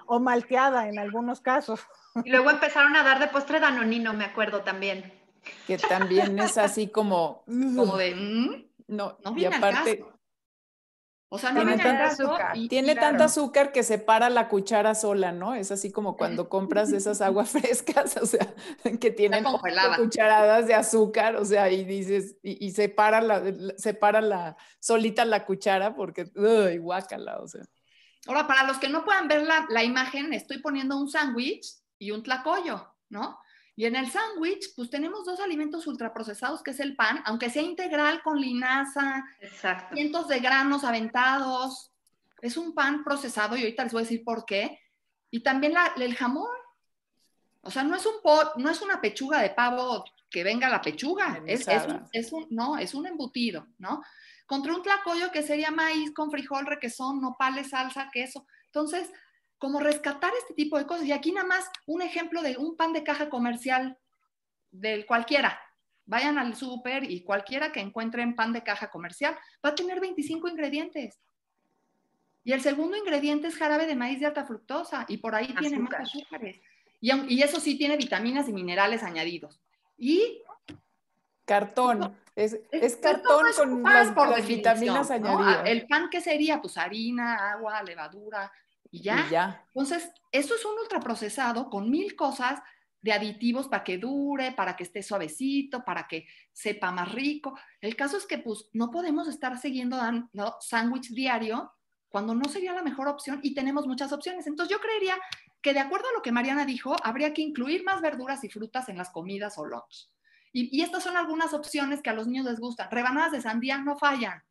[0.06, 1.82] O malteada en algunos casos.
[2.24, 5.13] Y luego empezaron a dar de postre danonino, me acuerdo también.
[5.67, 10.06] Que también es así como, como de, mm, no, no y aparte,
[11.34, 12.58] o sea, no tiene tanta azúcar.
[12.69, 15.56] tiene tanto azúcar que separa la cuchara sola, ¿no?
[15.56, 18.54] Es así como cuando compras esas aguas frescas, o sea,
[19.00, 23.41] que tienen cucharadas de azúcar, o sea, y dices, y, separa, la,
[23.78, 27.63] separa la, solita la cuchara porque, uy, guácala, o sea.
[28.28, 31.65] Ahora, para los que no puedan ver la, la imagen, estoy poniendo un sándwich
[31.98, 33.39] y un tlacoyo, ¿no?
[33.76, 37.64] Y en el sándwich, pues tenemos dos alimentos ultraprocesados, que es el pan, aunque sea
[37.64, 39.24] integral con linaza,
[39.94, 41.92] cientos de granos aventados.
[42.42, 44.80] Es un pan procesado y ahorita les voy a decir por qué.
[45.32, 46.50] Y también el jamón.
[47.62, 48.14] O sea, no es, un
[48.58, 51.66] no es una pechuga de pavo que venga la pechuga, es,
[52.12, 54.02] es, un, no, es un embutido, ¿no?
[54.48, 58.46] Contra un tlacoyo que sería maíz con frijol, requesón, nopales, salsa, queso.
[58.66, 59.10] Entonces,
[59.63, 61.06] como rescatar este tipo de cosas.
[61.06, 63.97] Y aquí nada más un ejemplo de un pan de caja comercial
[64.71, 65.58] del cualquiera.
[66.06, 70.49] Vayan al súper y cualquiera que encuentren pan de caja comercial va a tener 25
[70.49, 71.17] ingredientes.
[72.43, 75.80] Y el segundo ingrediente es jarabe de maíz de alta fructosa y por ahí tiene
[75.80, 76.60] más azúcares.
[76.99, 79.62] Y, y, eso sí tiene vitaminas y minerales añadidos.
[79.97, 80.41] Y
[81.45, 82.17] cartón.
[82.36, 85.69] Es, es, cartón con las, por vitaminas añadidas.
[85.69, 88.52] El pan que sería pues harina, agua, levadura,
[88.93, 89.65] y ya.
[89.73, 92.62] Entonces, eso es un ultraprocesado con mil cosas
[93.01, 97.58] de aditivos para que dure, para que esté suavecito, para que sepa más rico.
[97.82, 101.73] El caso es que pues no podemos estar siguiendo dando sándwich diario
[102.08, 104.45] cuando no sería la mejor opción y tenemos muchas opciones.
[104.45, 105.17] Entonces yo creería
[105.60, 108.89] que de acuerdo a lo que Mariana dijo, habría que incluir más verduras y frutas
[108.89, 110.12] en las comidas o lunch.
[110.51, 112.91] Y, y estas son algunas opciones que a los niños les gustan.
[112.91, 114.43] Rebanadas de sandía no fallan.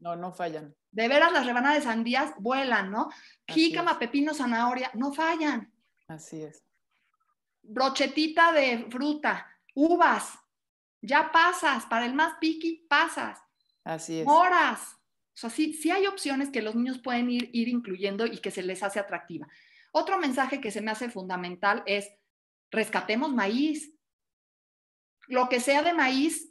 [0.00, 0.74] No, no fallan.
[0.90, 3.10] De veras, las rebanadas de sandías vuelan, ¿no?
[3.46, 5.72] Jícama, pepino, zanahoria, no fallan.
[6.08, 6.64] Así es.
[7.62, 10.38] Brochetita de fruta, uvas,
[11.02, 13.38] ya pasas, para el más piqui, pasas.
[13.84, 14.26] Así es.
[14.26, 14.96] Moras.
[15.34, 18.50] O sea, sí, sí hay opciones que los niños pueden ir, ir incluyendo y que
[18.50, 19.46] se les hace atractiva.
[19.92, 22.10] Otro mensaje que se me hace fundamental es,
[22.70, 23.94] rescatemos maíz.
[25.28, 26.49] Lo que sea de maíz,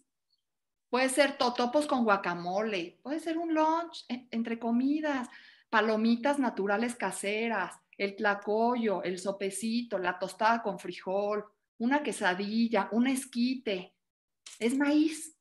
[0.89, 5.29] Puede ser totopos con guacamole, puede ser un lunch entre comidas,
[5.69, 11.45] palomitas naturales caseras, el tlacoyo, el sopecito, la tostada con frijol,
[11.77, 13.93] una quesadilla, un esquite.
[14.57, 15.35] Es maíz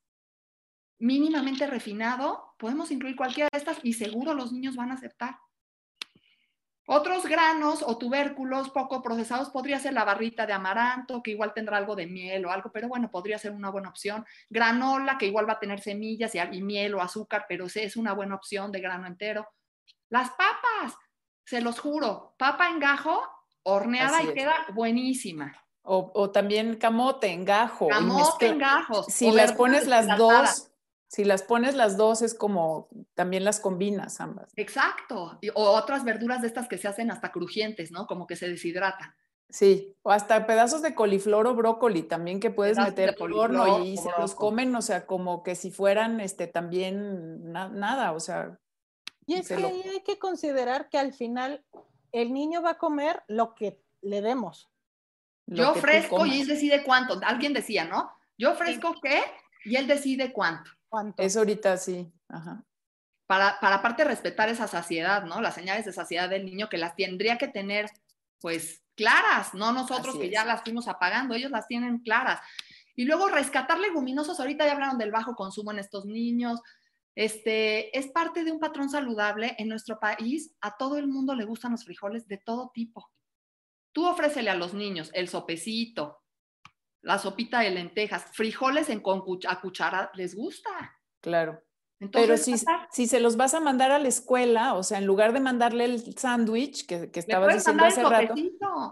[0.99, 5.37] mínimamente refinado, podemos incluir cualquiera de estas y seguro los niños van a aceptar.
[6.91, 11.77] Otros granos o tubérculos poco procesados podría ser la barrita de amaranto, que igual tendrá
[11.77, 14.25] algo de miel o algo, pero bueno, podría ser una buena opción.
[14.49, 18.33] Granola, que igual va a tener semillas y, miel o azúcar, pero es una buena
[18.33, 19.47] opción de grano entero.
[20.09, 20.97] Las papas,
[21.45, 23.21] se los juro, papa en gajo,
[23.61, 25.63] horneada y queda buenísima.
[25.83, 27.87] O, también camote en gajo.
[27.87, 29.03] Camote en gajo.
[29.03, 30.68] Si las pones las dos,
[31.09, 34.51] si las pones las dos es como también las combinas ambas.
[34.55, 35.39] Exacto.
[35.55, 38.05] o otras verduras de estas que se hacen hasta crujientes, ¿no?
[38.05, 39.15] Como que se deshidratan.
[39.49, 43.97] Sí, o hasta pedazos de coliflor o brócoli también que puedes meter al horno y
[43.97, 48.59] se los comen, o sea, como que si fueran este también nada, o sea.
[49.25, 51.65] Y es que ahí hay que considerar que al final
[52.11, 54.69] el niño va a comer lo que le demos.
[55.47, 57.19] Yo ofrezco y él decide cuánto.
[57.23, 58.11] Alguien decía, ¿no?
[58.37, 59.23] Yo ofrezco qué
[59.65, 60.69] y él decide cuánto.
[61.17, 62.63] Es ahorita sí, Ajá.
[63.27, 65.39] Para, para aparte respetar esa saciedad, ¿no?
[65.39, 67.89] Las señales de saciedad del niño que las tendría que tener,
[68.41, 72.41] pues, claras, no nosotros que ya las fuimos apagando, ellos las tienen claras.
[72.95, 76.59] Y luego rescatar leguminosos, ahorita ya hablaron del bajo consumo en estos niños,
[77.19, 80.53] este, es parte de un patrón saludable en nuestro país.
[80.61, 83.11] A todo el mundo le gustan los frijoles de todo tipo.
[83.91, 86.21] Tú ofrécele a los niños el sopecito,
[87.01, 90.69] la sopita de lentejas, frijoles en con a cuchara, les gusta.
[91.21, 91.61] Claro.
[92.13, 92.55] Pero si,
[92.91, 95.83] si, se los vas a mandar a la escuela, o sea, en lugar de mandarle
[95.83, 98.33] el sándwich que, que estabas diciendo hace rato,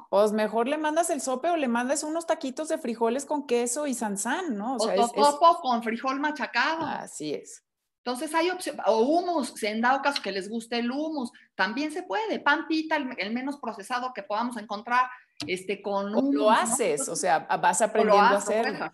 [0.09, 3.87] pues mejor le mandas el sope o le mandas unos taquitos de frijoles con queso
[3.87, 4.75] y sansán, ¿no?
[4.75, 6.85] O, sea, o con frijol machacado.
[6.85, 7.63] Así es.
[8.03, 11.91] Entonces hay opción, o humus, si en dado caso que les guste el humus, también
[11.91, 12.39] se puede.
[12.41, 15.09] Pan pita, el menos procesado que podamos encontrar,
[15.45, 18.91] este, con un, lo haces, o sea, vas aprendiendo a hacerlo.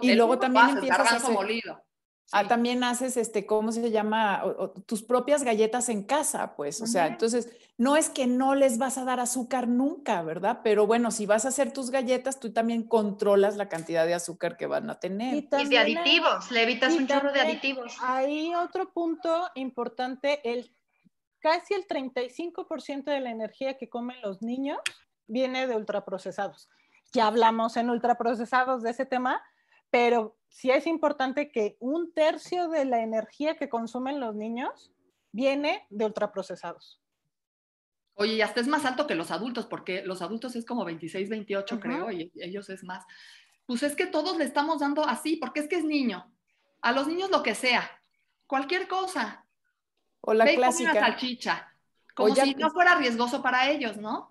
[0.00, 1.82] y luego también empiezas a hacer, molido.
[2.32, 4.44] Ah, también haces, este, ¿cómo se llama?
[4.86, 6.80] tus propias galletas en casa, pues.
[6.80, 10.60] O sea, entonces, no es que no les vas a dar azúcar nunca, ¿verdad?
[10.62, 14.56] Pero bueno, si vas a hacer tus galletas, tú también controlas la cantidad de azúcar
[14.56, 15.34] que van a tener.
[15.34, 17.96] Y, de aditivos, le evitas un chorro de aditivos.
[18.00, 20.72] Hay otro punto importante, el
[21.40, 24.78] casi el 35% de la energía que comen los niños
[25.30, 26.68] viene de ultraprocesados.
[27.12, 29.42] Ya hablamos en ultraprocesados de ese tema,
[29.90, 34.92] pero sí es importante que un tercio de la energía que consumen los niños
[35.32, 37.00] viene de ultraprocesados.
[38.14, 41.28] Oye, y hasta es más alto que los adultos, porque los adultos es como 26,
[41.30, 43.04] 28, creo, y ellos es más.
[43.66, 46.30] Pues es que todos le estamos dando así, porque es que es niño.
[46.82, 47.88] A los niños lo que sea,
[48.46, 49.46] cualquier cosa.
[50.20, 50.90] O la clásica.
[50.90, 51.72] Una salchicha,
[52.14, 54.29] como si no fuera riesgoso para ellos, ¿no?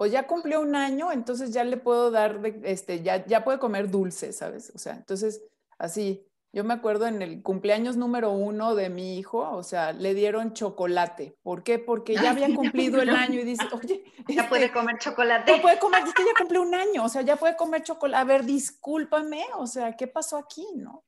[0.00, 3.90] O ya cumplió un año, entonces ya le puedo dar, este, ya, ya puede comer
[3.90, 4.70] dulce, ¿sabes?
[4.72, 5.42] O sea, entonces,
[5.76, 10.14] así, yo me acuerdo en el cumpleaños número uno de mi hijo, o sea, le
[10.14, 11.36] dieron chocolate.
[11.42, 11.80] ¿Por qué?
[11.80, 15.52] Porque ya había cumplido el año y dice, oye, ya puede este, comer chocolate.
[15.56, 18.20] Ya puede comer, es que ya cumplió un año, o sea, ya puede comer chocolate.
[18.20, 21.04] A ver, discúlpame, o sea, ¿qué pasó aquí, no?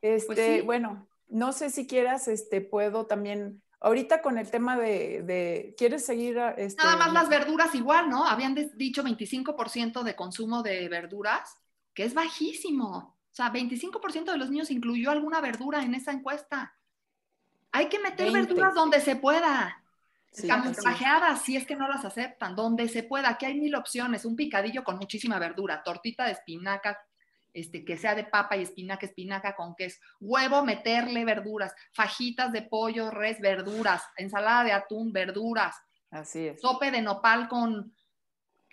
[0.00, 5.74] Pues este, bueno, no sé si quieras, este, puedo también Ahorita con el tema de,
[5.76, 6.38] ¿quieres seguir?
[6.56, 8.26] Este, Nada más las verduras igual, ¿no?
[8.26, 11.58] Habían dicho 25% de consumo de verduras,
[11.92, 13.16] que es bajísimo.
[13.30, 16.74] O sea, 25% de los niños incluyó alguna verdura en esa encuesta.
[17.70, 19.82] Hay que meter verduras donde se pueda.
[20.32, 23.30] Sí, camuflajeadas, si es que no las aceptan, donde se pueda.
[23.30, 24.24] Aquí hay mil opciones.
[24.24, 26.98] Un picadillo con muchísima verdura, tortita de espinaca,
[27.56, 32.60] este, que sea de papa y espinaca, espinaca con queso, huevo, meterle verduras, fajitas de
[32.60, 35.74] pollo, res, verduras, ensalada de atún, verduras.
[36.10, 36.60] Así es.
[36.60, 37.96] Sope de nopal con,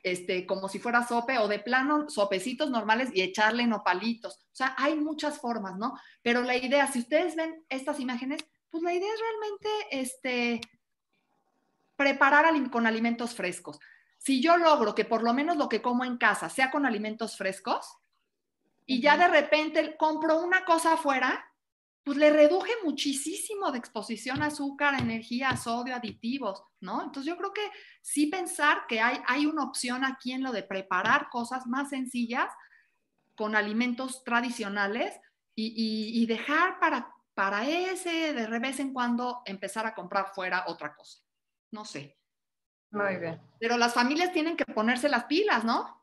[0.03, 4.35] este, como si fuera sope o de plano, sopecitos normales y echarle nopalitos.
[4.51, 5.97] O sea, hay muchas formas, ¿no?
[6.21, 10.61] Pero la idea, si ustedes ven estas imágenes, pues la idea es realmente, este,
[11.95, 13.79] preparar con alimentos frescos.
[14.17, 17.37] Si yo logro que por lo menos lo que como en casa sea con alimentos
[17.37, 18.02] frescos,
[18.85, 21.45] y ya de repente compro una cosa afuera,
[22.03, 27.01] pues le reduje muchísimo de exposición a azúcar, energía, sodio, aditivos, ¿no?
[27.01, 27.69] Entonces yo creo que
[28.01, 32.51] sí pensar que hay, hay una opción aquí en lo de preparar cosas más sencillas
[33.35, 35.17] con alimentos tradicionales
[35.55, 41.19] y, dejar para, para ese de revés en cuando empezar a comprar fuera otra cosa.
[41.71, 42.17] No sé.
[42.91, 43.41] Muy bien.
[43.59, 46.02] Pero las familias tienen que ponerse las pilas, ¿no?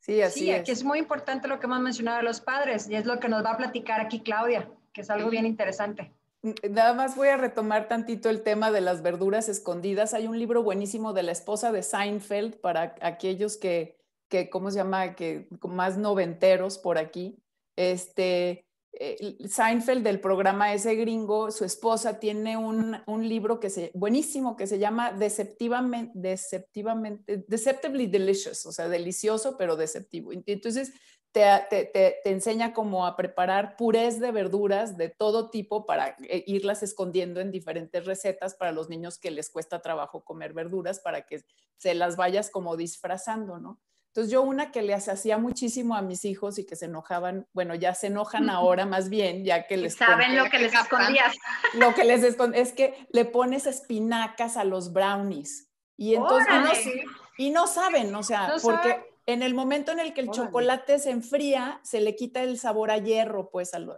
[0.00, 2.94] Sí, así sí, aquí es muy importante lo que hemos mencionado de los padres y
[2.94, 6.12] es lo que nos va a platicar aquí Claudia, que es algo bien interesante.
[6.42, 10.14] Nada más voy a retomar tantito el tema de las verduras escondidas.
[10.14, 14.78] Hay un libro buenísimo de la esposa de Seinfeld para aquellos que, que ¿cómo se
[14.78, 15.14] llama?
[15.14, 17.36] Que más noventeros por aquí.
[17.76, 22.96] Este, eh, Seinfeld del programa ese gringo, su esposa tiene un,
[23.28, 29.76] libro que se, buenísimo que se llama Deceptivamente, Deceptivamente, Deceptively Delicious, o sea, delicioso pero
[29.76, 30.32] deceptivo.
[30.46, 30.92] Entonces
[31.32, 36.82] te, te, enseña cómo a preparar purés de verduras de todo tipo para eh, irlas
[36.82, 41.44] escondiendo en diferentes recetas para los niños que les cuesta trabajo comer verduras, para que
[41.76, 43.80] se las vayas como disfrazando, ¿no?
[44.10, 47.76] Entonces yo una que les hacía muchísimo a mis hijos y que se enojaban, bueno,
[47.76, 49.94] ya se enojan ahora más bien, ya que les...
[49.94, 51.36] Saben lo que les escondías.
[51.74, 55.70] Lo que les escondías es que le pones espinacas a los brownies.
[55.96, 56.88] Y entonces...
[57.38, 61.10] Y no, saben, o sea, porque en el momento en el que el chocolate se
[61.10, 63.96] enfría, se le quita el sabor a hierro, pues, a, los,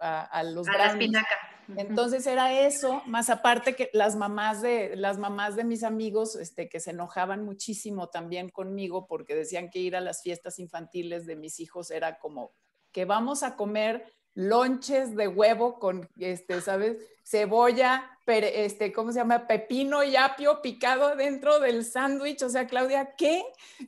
[0.00, 1.36] a, a los a La espinaca.
[1.76, 6.68] Entonces era eso, más aparte que las mamás de, las mamás de mis amigos, este,
[6.68, 11.36] que se enojaban muchísimo también conmigo porque decían que ir a las fiestas infantiles de
[11.36, 12.52] mis hijos era como
[12.92, 16.96] que vamos a comer lonches de huevo con, este, ¿sabes?
[17.24, 19.46] Cebolla, este, ¿cómo se llama?
[19.46, 22.42] Pepino y apio picado dentro del sándwich.
[22.42, 23.42] O sea, Claudia, ¿qué?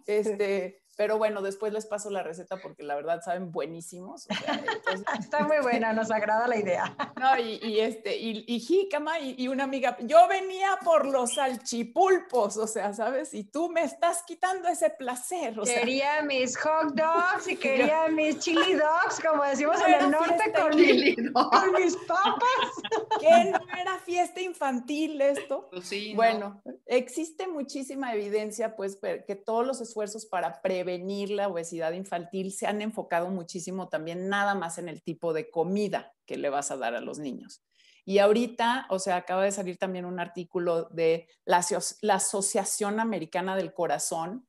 [0.07, 4.27] Este, pero bueno, después les paso la receta porque la verdad saben buenísimos.
[5.19, 6.95] Está muy buena, nos agrada la idea.
[7.19, 12.67] No, y, este, y, y jícama y, una amiga, yo venía por los salchipulpos, o
[12.67, 13.33] sea, ¿sabes?
[13.33, 15.59] Y tú me estás quitando ese placer.
[15.59, 20.53] O quería mis hot dogs y quería mis chili dogs, como decimos en el norte,
[20.53, 22.43] con, con, mis papas.
[23.21, 25.69] Que no era fiesta infantil esto.
[25.71, 31.49] Pues sí, bueno, existe muchísima evidencia, pues, que todos los esfuerzos para prevenir prevenir la
[31.49, 36.37] obesidad infantil se han enfocado muchísimo también nada más en el tipo de comida que
[36.37, 37.63] le vas a dar a los niños.
[38.05, 41.65] Y ahorita, o sea, acaba de salir también un artículo de la,
[42.01, 44.49] la Asociación Americana del Corazón,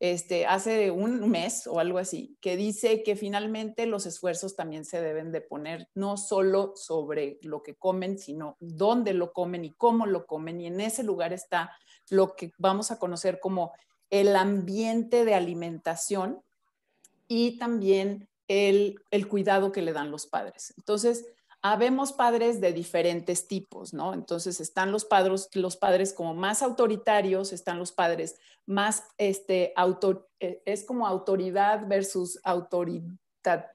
[0.00, 5.02] este, hace un mes o algo así, que dice que finalmente los esfuerzos también se
[5.02, 10.06] deben de poner no solo sobre lo que comen, sino dónde lo comen y cómo
[10.06, 10.62] lo comen.
[10.62, 11.76] Y en ese lugar está
[12.08, 13.72] lo que vamos a conocer como
[14.20, 16.40] el ambiente de alimentación
[17.26, 20.72] y también el, el cuidado que le dan los padres.
[20.76, 21.26] Entonces,
[21.62, 24.14] habemos padres de diferentes tipos, ¿no?
[24.14, 30.28] Entonces están los padres, los padres como más autoritarios, están los padres más, este, autor,
[30.38, 33.66] eh, es como autoridad versus autoridad.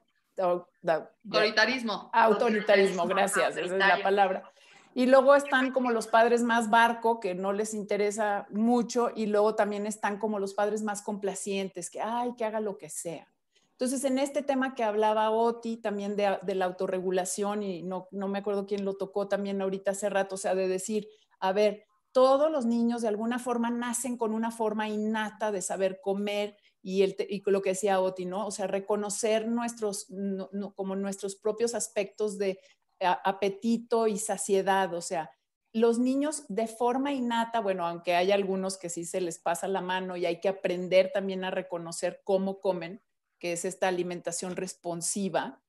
[1.28, 2.08] Autoritarismo.
[2.14, 4.50] Autoritarismo, gracias, esa es la palabra.
[4.94, 9.54] Y luego están como los padres más barco, que no les interesa mucho, y luego
[9.54, 13.28] también están como los padres más complacientes, que, ay, que haga lo que sea.
[13.72, 18.40] Entonces, en este tema que hablaba Oti, también de, la autorregulación, y no, no me
[18.40, 22.50] acuerdo quién lo tocó también ahorita hace rato, o sea, de decir, a ver, todos
[22.50, 27.16] los niños de alguna forma nacen con una forma innata de saber comer y, el,
[27.28, 28.46] y lo que decía Oti, ¿no?
[28.46, 30.08] O sea, reconocer nuestros,
[30.74, 32.58] como nuestros propios aspectos de
[33.00, 35.30] apetito y saciedad, o sea,
[35.72, 39.80] los niños de forma innata, bueno, aunque hay algunos que sí se les pasa la
[39.80, 43.02] mano y hay que aprender también a reconocer cómo comen,
[43.38, 45.62] que es esta alimentación responsiva,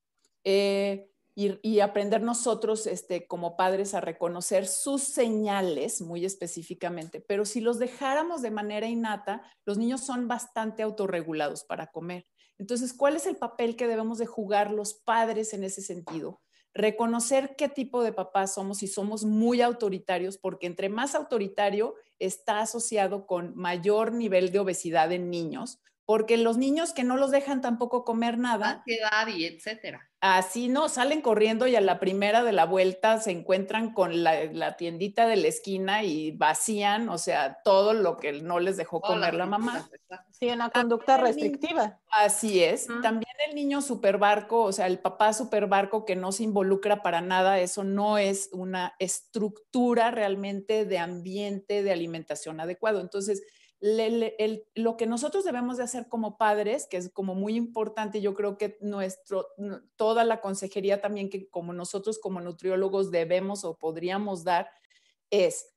[0.44, 7.22] eh, y, aprender nosotros este, como padres a reconocer sus señales muy específicamente.
[7.22, 12.28] Pero si los dejáramos de manera innata, los niños son bastante autorregulados para comer.
[12.58, 16.42] Entonces, ¿cuál es el papel que debemos de jugar los padres en ese sentido?
[16.74, 22.60] Reconocer qué tipo de papás somos y somos muy autoritarios, porque entre más autoritario está
[22.62, 27.62] asociado con mayor nivel de obesidad en niños, porque los niños que no los dejan
[27.62, 28.86] tampoco comer nada.
[28.86, 30.11] Ansiedad y etcétera.
[30.22, 34.78] Así no, salen corriendo y a la primera de la vuelta se encuentran con la,
[34.78, 39.34] tiendita de la esquina y vacían, o sea, todo lo que no les dejó comer
[39.34, 39.90] la, mamá.
[40.30, 42.00] Sí, una conducta restrictiva.
[42.12, 42.86] Así es.
[43.02, 47.60] También el niño superbarco, o sea, el papá superbarco que no se involucra para nada,
[47.60, 53.02] eso no es una estructura realmente de ambiente de alimentación adecuado.
[53.02, 53.42] Entonces,
[53.82, 58.58] lo que nosotros debemos de hacer como padres, que es como muy importante, yo creo
[58.58, 59.48] que nuestro,
[59.96, 64.70] toda la consejería también que como nosotros como nutriólogos debemos o podríamos dar,
[65.32, 65.74] es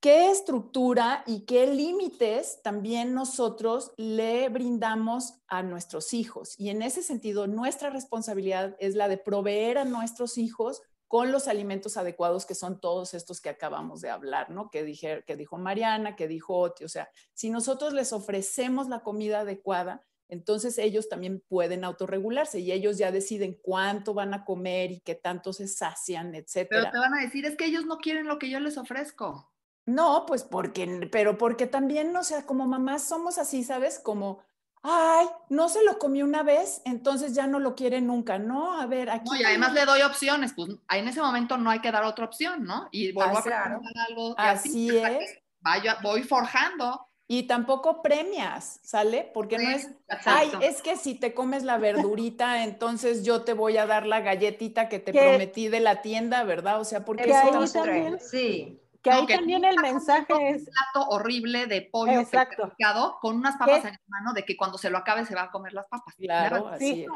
[0.00, 6.58] qué estructura y qué límites también nosotros le brindamos a nuestros hijos.
[6.58, 10.80] Y en ese sentido, nuestra responsabilidad es la de proveer a nuestros hijos
[11.10, 14.70] con los alimentos adecuados que son todos estos que acabamos de hablar, ¿no?
[14.70, 19.00] Que, dije, que dijo Mariana, que dijo Oti, o sea, si nosotros les ofrecemos la
[19.00, 24.92] comida adecuada, entonces ellos también pueden autorregularse y ellos ya deciden cuánto van a comer
[24.92, 26.82] y qué tanto se sacian, etcétera.
[26.82, 29.52] Pero te van a decir, es que ellos no quieren lo que yo les ofrezco.
[29.86, 33.98] No, pues porque, pero porque también, o sea, como mamás somos así, ¿sabes?
[33.98, 34.44] Como,
[34.82, 38.80] ay, no se lo comió una vez, entonces ya no lo quiere nunca, ¿no?
[38.80, 39.30] A ver, aquí.
[39.30, 42.24] No, y además le doy opciones, pues en ese momento no hay que dar otra
[42.24, 42.88] opción, ¿no?
[42.90, 44.34] Y vuelvo a preguntar algo.
[44.38, 45.38] Así, es.
[45.60, 47.06] Vaya, voy forjando.
[47.26, 49.30] Y tampoco premias, ¿sale?
[49.32, 49.88] Porque no es,
[50.24, 54.20] ay, es que si te comes la verdurita, entonces yo te voy a dar la
[54.20, 56.80] galletita que te prometí de la tienda, ¿verdad?
[56.80, 58.80] O sea, porque eso también, sí.
[59.02, 60.58] Que ahí también el mensaje es...
[60.58, 62.72] Un plato horrible de pollo Exacto.
[63.20, 65.50] con unas papas en la mano de que cuando se lo acabe se va a
[65.50, 66.14] comer las papas.
[66.16, 67.08] Claro, así es.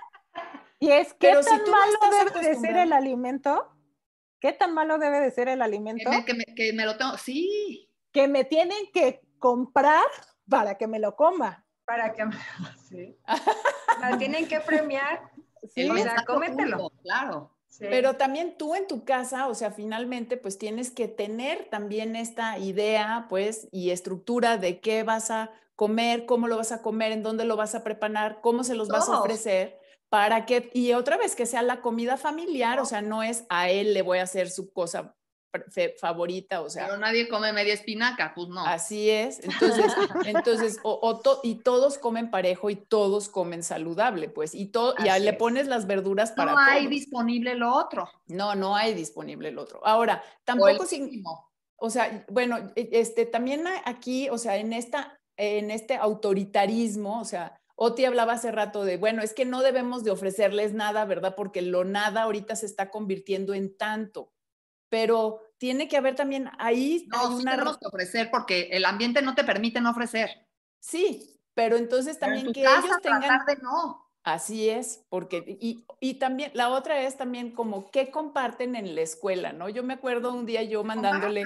[0.81, 3.71] Y es, ¿qué tan malo debe de ser el alimento?
[4.41, 6.11] ¿Qué tan malo debe de ser el alimento?
[6.27, 7.89] Que me, que me, lo tengo, sí.
[8.13, 10.05] Que me tienen que comprar
[10.49, 11.65] para que me lo coma.
[11.85, 12.37] Para que me...
[12.89, 13.17] Sí.
[14.01, 15.31] La tienen que premiar.
[15.75, 16.91] Sí, o sea, cómetelo.
[17.03, 17.57] claro.
[17.79, 22.59] Pero también tú en tu casa, o sea, finalmente, pues tienes que tener también esta
[22.59, 27.23] idea, pues, y estructura de qué vas a comer, cómo lo vas a comer, en
[27.23, 31.17] dónde lo vas a preparar, cómo se los vas a ofrecer, para que, y otra
[31.17, 34.23] vez, que sea la comida familiar, o sea, no es a él le voy a
[34.23, 35.17] hacer su cosa
[35.99, 36.87] favorita, o sea.
[36.87, 38.65] Pero nadie come media espinaca, pues no.
[38.67, 39.93] Así es, entonces,
[40.27, 45.33] entonces, o, y todos comen parejo y todos comen saludable, pues, y todo, y le
[45.33, 48.09] pones las verduras para No hay disponible lo otro.
[48.27, 49.85] No, no hay disponible el otro.
[49.87, 51.23] Ahora, tampoco sin,
[51.77, 57.25] o sea, bueno, e, este, también aquí, o sea, en esta, en este autoritarismo, o
[57.25, 61.35] sea, Oti hablaba hace rato de, bueno, es que no debemos de ofrecerles nada, ¿verdad?
[61.37, 64.34] Porque lo nada ahorita se está convirtiendo en tanto
[64.95, 67.09] pero tiene que haber también ahí.
[67.09, 70.31] No, sí tenemos que ofrecer porque el ambiente no te permite no ofrecer.
[70.79, 73.45] Sí, pero entonces también que ellos tengan.
[73.45, 74.09] De no.
[74.23, 79.01] Así es, porque, y, y, también, la otra es también como qué comparten en la
[79.01, 79.69] escuela, ¿no?
[79.69, 81.43] Yo me acuerdo un día yo mandándole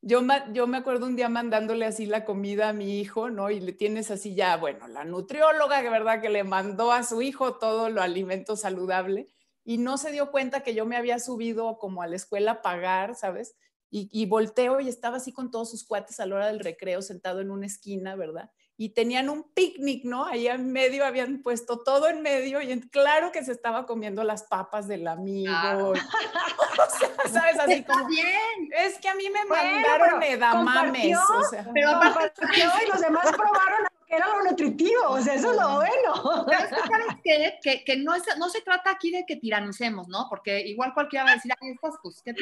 [0.00, 0.20] yo,
[0.52, 3.50] yo me acuerdo un día mandándole así la comida a mi hijo, ¿no?
[3.50, 7.20] Y le tienes así ya, bueno, la nutrióloga, que verdad que le mandó a su
[7.20, 9.26] hijo todo lo alimento saludable
[9.64, 12.62] y no se dio cuenta que yo me había subido como a la escuela a
[12.62, 13.56] pagar, ¿sabes?
[13.90, 17.02] Y, y volteo y estaba así con todos sus cuates a la hora del recreo,
[17.02, 18.50] sentado en una esquina, ¿verdad?
[18.76, 20.24] y tenían un picnic, ¿no?
[20.24, 24.44] Ahí en medio habían puesto todo en medio y claro que se estaba comiendo las
[24.44, 25.52] papas del amigo.
[25.92, 27.60] o sea, ¿sabes?
[27.60, 28.70] Así como, bien.
[28.72, 31.16] Es que a mí me mandaron edamames.
[31.16, 32.46] O sea, pero compartió
[32.84, 36.44] y los demás probaron era lo nutritivo, o sea, eso es lo bueno.
[36.46, 37.58] ¿Sabes qué?
[37.62, 40.26] Que, que no, es, no se trata aquí de que tiranicemos, ¿no?
[40.28, 42.34] Porque igual cualquiera va a decir, ay, estas, pues, ¿qué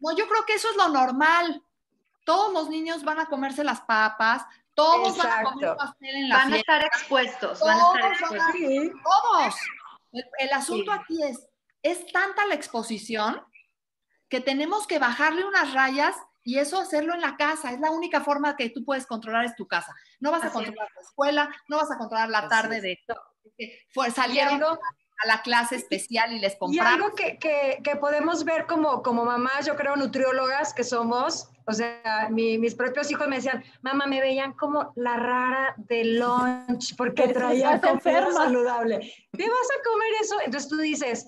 [0.00, 1.62] No, yo creo que eso es lo normal.
[2.24, 4.44] Todos los niños van a comerse las papas,
[4.74, 9.02] todos van a comer pastel en la Van a estar expuestos, van a estar expuestos.
[9.02, 9.54] Todos.
[10.38, 11.48] El, asunto aquí es,
[11.82, 13.42] es tanta la exposición
[14.28, 16.14] que tenemos que bajarle unas rayas
[16.46, 17.72] y eso hacerlo en la casa.
[17.72, 19.92] Es la única forma que tú puedes controlar es tu casa.
[20.20, 23.00] No vas a controlar la escuela, no vas a controlar la tarde de,
[23.58, 26.92] de, salieron a la clase especial y les compramos.
[26.92, 31.48] Y algo que, que, que, podemos ver como, como mamás, yo creo nutriólogas que somos,
[31.68, 36.94] o sea, mis propios hijos me decían, mamá, me veían como la rara de lunch
[36.96, 38.98] porque traía comida saludable.
[39.32, 40.36] ¿Te vas a comer eso?
[40.44, 41.26] Entonces tú dices,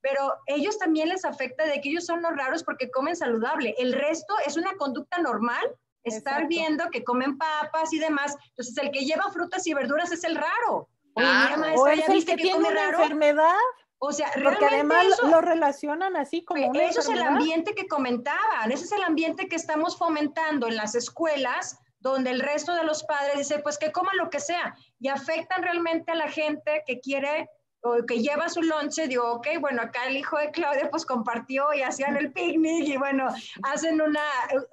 [0.00, 3.76] pero ellos también les afecta de que ellos son los raros porque comen saludable.
[3.78, 5.64] El resto es una conducta normal.
[6.02, 8.34] Estar viendo que comen papas y demás.
[8.48, 10.88] Entonces, el que lleva frutas y verduras es el raro.
[11.14, 13.54] o es el que, tiene una enfermedad.
[14.02, 18.72] O sea, porque además lo relacionan así como una Eso es el ambiente que comentaban,
[18.72, 23.04] ese es el ambiente que estamos fomentando en las escuelas, donde el resto de los
[23.04, 26.98] padres dice, pues que coman lo que sea, y afectan realmente a la gente que
[27.00, 27.50] quiere
[27.82, 31.72] o que lleva su lonche, digo, ok, bueno, acá el hijo de Claudia pues compartió
[31.74, 33.28] y hacían el picnic y bueno,
[33.64, 34.24] hacen una,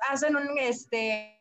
[0.10, 1.38] hacen un, este,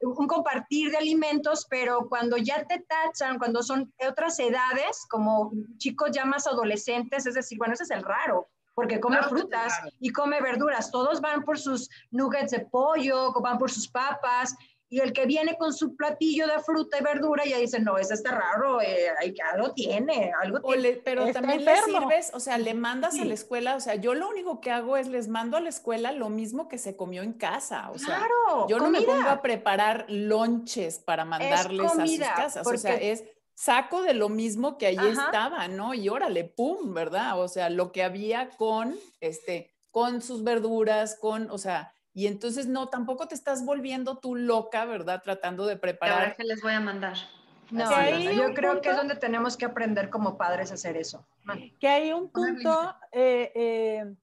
[0.00, 6.10] un compartir de alimentos, pero cuando ya te tachan, cuando son otras edades, como chicos
[6.12, 10.40] ya más adolescentes, es decir, bueno, ese es el raro, porque come frutas y come
[10.40, 14.54] verduras, todos van por sus nuggets de pollo, van por sus papas,
[14.88, 18.14] y el que viene con su platillo de fruta y verdura ya dice, no, ese
[18.14, 19.08] está raro, eh,
[19.52, 21.00] algo tiene, algo tiene.
[21.04, 24.28] pero también le sirves, o sea, le mandas a la escuela, o sea, yo lo
[24.28, 27.32] único que hago es les mando a la escuela lo mismo que se comió en
[27.32, 28.22] casa, o sea,
[28.68, 33.24] yo no me pongo a preparar lonches para mandarles a sus casas, o sea, es
[33.56, 35.94] saco de lo mismo que allí estaba, ¿no?
[35.94, 37.40] Y órale, pum, ¿verdad?
[37.40, 42.66] O sea, lo que había con, este, con sus verduras, con, o sea, y entonces
[42.66, 45.20] no, tampoco te estás volviendo tú loca, ¿verdad?
[45.22, 46.18] Tratando de preparar.
[46.18, 47.18] Ahora que les voy a mandar.
[47.70, 47.90] No,
[48.32, 51.28] yo creo que es donde tenemos que aprender como padres a hacer eso.
[51.78, 54.14] Que hay un punto eh, eh,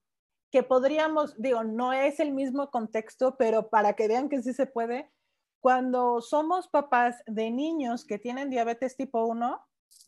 [0.49, 4.65] que podríamos, digo, no es el mismo contexto, pero para que vean que sí se
[4.65, 5.11] puede,
[5.59, 9.63] cuando somos papás de niños que tienen diabetes tipo 1,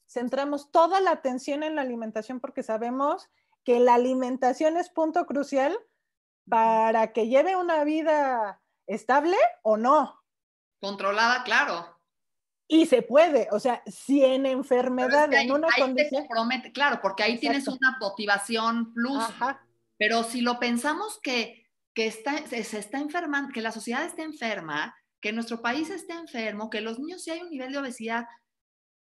[0.07, 3.29] centramos toda la atención en la alimentación porque sabemos
[3.63, 5.77] que la alimentación es punto crucial
[6.48, 10.22] para que lleve una vida estable o no.
[10.80, 11.96] Controlada, claro.
[12.68, 16.26] Y se puede, o sea, si en enfermedad, en una condición.
[16.28, 19.24] promete, claro, porque ahí tienes una motivación plus.
[19.98, 24.96] Pero si lo pensamos que, que está, se, está enfermando, que la sociedad está enferma,
[25.22, 28.26] que nuestro país está enfermo, que los niños sí hay un nivel de obesidad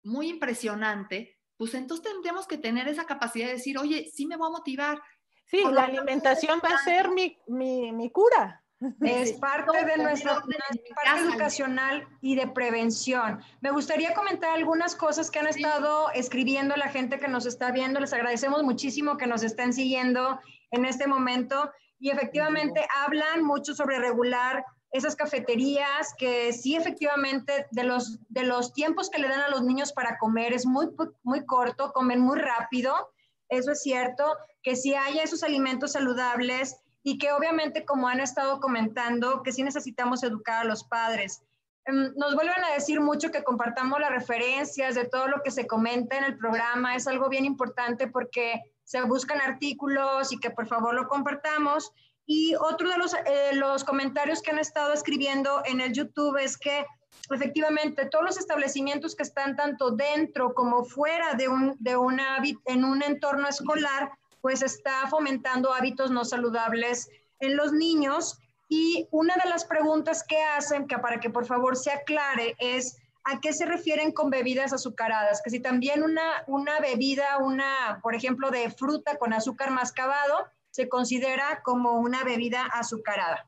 [0.03, 4.47] muy impresionante, pues entonces tendríamos que tener esa capacidad de decir, oye, sí me voy
[4.47, 5.01] a motivar,
[5.45, 8.63] Sí, la alimentación va a ser mi, mi, mi cura.
[9.01, 13.41] Es parte de nuestra parte educacional y de prevención.
[13.61, 17.99] Me gustaría comentar algunas cosas que han estado escribiendo la gente que nos está viendo.
[17.99, 20.39] Les agradecemos muchísimo que nos estén siguiendo
[20.71, 21.71] en este momento.
[21.99, 28.73] Y efectivamente hablan mucho sobre regular esas cafeterías, que sí efectivamente de los, de los
[28.73, 30.89] tiempos que le dan a los niños para comer es muy,
[31.23, 33.12] muy corto, comen muy rápido
[33.57, 38.59] eso es cierto, que si haya esos alimentos saludables y que obviamente, como han estado
[38.59, 41.43] comentando, que sí necesitamos educar a los padres.
[41.85, 45.67] Em, nos vuelven a decir mucho que compartamos las referencias de todo lo que se
[45.67, 46.95] comenta en el programa.
[46.95, 51.91] Es algo bien importante porque se buscan artículos y que por favor lo compartamos.
[52.25, 56.57] Y otro de los, eh, los comentarios que han estado escribiendo en el YouTube es
[56.57, 56.85] que
[57.31, 62.83] efectivamente, todos los establecimientos que están tanto dentro como fuera de un, de una, en
[62.83, 64.11] un entorno escolar,
[64.41, 67.09] pues está fomentando hábitos no saludables
[67.39, 68.39] en los niños.
[68.67, 72.97] Y una de las preguntas que hacen, que para que por favor se aclare, es
[73.25, 78.15] a qué se refieren con bebidas azucaradas, que si también una, una bebida, una, por
[78.15, 83.47] ejemplo, de fruta con azúcar mascabado, se considera como una bebida azucarada.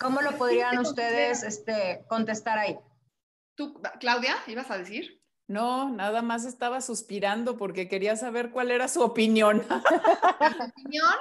[0.00, 2.78] ¿Cómo lo podrían ustedes este, contestar ahí?
[3.54, 5.20] ¿Tú, Claudia, ibas a decir?
[5.48, 9.64] No, nada más estaba suspirando porque quería saber cuál era su opinión.
[10.40, 11.14] Mi opinión,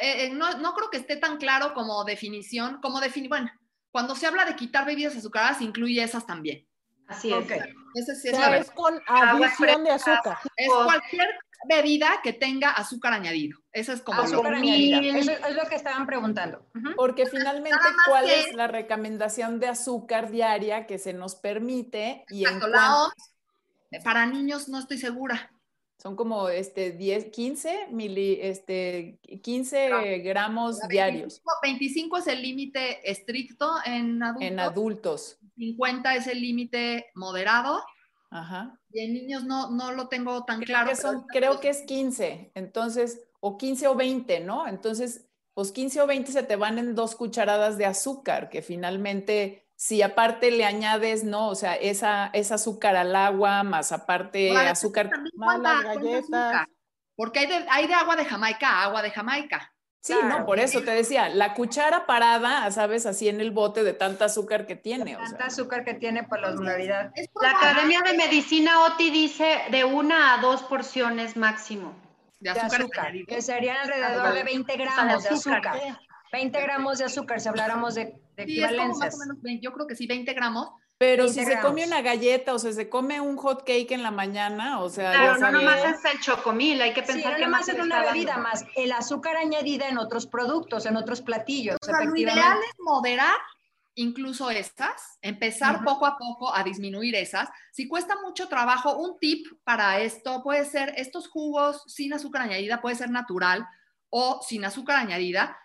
[0.00, 3.50] eh, eh, no, no, creo que esté tan claro como definición, como definir, bueno,
[3.90, 6.66] cuando se habla de quitar bebidas azucaradas, incluye esas también.
[7.06, 7.44] Así es.
[7.44, 7.60] Okay.
[7.94, 10.38] Ese sí es, o sea, es con adición de azúcar.
[10.56, 11.28] Es cualquier
[11.66, 13.58] bebida que tenga azúcar añadido.
[13.72, 15.00] Eso es como azúcar lo añadida.
[15.18, 16.66] Eso es lo que estaban preguntando.
[16.74, 16.94] Uh -huh.
[16.96, 17.78] Porque finalmente,
[18.08, 18.40] ¿cuál que...
[18.40, 22.24] es la recomendación de azúcar diaria que se nos permite?
[22.28, 25.50] Y Exacto, en la OMS, para niños no estoy segura.
[26.00, 30.06] Son como este 10, 15 mili, este 15 claro.
[30.22, 31.42] gramos 25, diarios.
[31.60, 34.48] 25 es el límite estricto en adultos.
[34.48, 35.38] En adultos.
[35.56, 37.84] 50 es el límite moderado.
[38.30, 38.78] Ajá.
[38.90, 40.90] Y en niños no, no lo tengo tan creo claro.
[40.90, 44.66] Que son, creo que es 15, entonces, o 15 o 20, ¿no?
[44.66, 49.66] Entonces, pues 15 o 20 se te van en dos cucharadas de azúcar, que finalmente,
[49.76, 51.48] si aparte le añades, ¿no?
[51.48, 55.10] O sea, esa, esa azúcar al agua, más aparte azúcar.
[55.34, 56.66] Más las galletas.
[57.16, 59.74] Porque hay de, hay de agua de Jamaica a agua de Jamaica.
[60.00, 60.40] Sí, claro.
[60.40, 64.26] no, por eso te decía, la cuchara parada, sabes, así en el bote de tanta
[64.26, 65.16] azúcar que tiene.
[65.16, 65.46] Tanta sea.
[65.46, 67.12] azúcar que tiene por la osmolaridad.
[67.42, 71.94] La Academia de Medicina OTI dice de una a dos porciones máximo.
[72.40, 75.62] De azúcar, de azúcar que serían alrededor de 20 gramos de azúcar.
[75.62, 75.98] De azúcar.
[76.32, 78.78] 20 gramos de azúcar, si habláramos de, de sí, equivalencias.
[78.78, 80.70] Es como más o menos 20, yo creo que sí, 20 gramos.
[80.98, 84.10] Pero si se come una galleta o sea, se come un hot cake en la
[84.10, 87.68] mañana, o sea, claro, no nomás es el chocomil, hay que pensar sí, que más
[87.68, 88.48] es una bebida dando.
[88.48, 91.76] más el azúcar añadida en otros productos, en otros platillos.
[91.80, 93.36] O sea, lo ideal es moderar
[93.94, 95.84] incluso estas, empezar uh -huh.
[95.84, 97.48] poco a poco a disminuir esas.
[97.72, 102.80] Si cuesta mucho trabajo, un tip para esto puede ser estos jugos sin azúcar añadida,
[102.80, 103.66] puede ser natural
[104.10, 105.56] o sin azúcar añadida,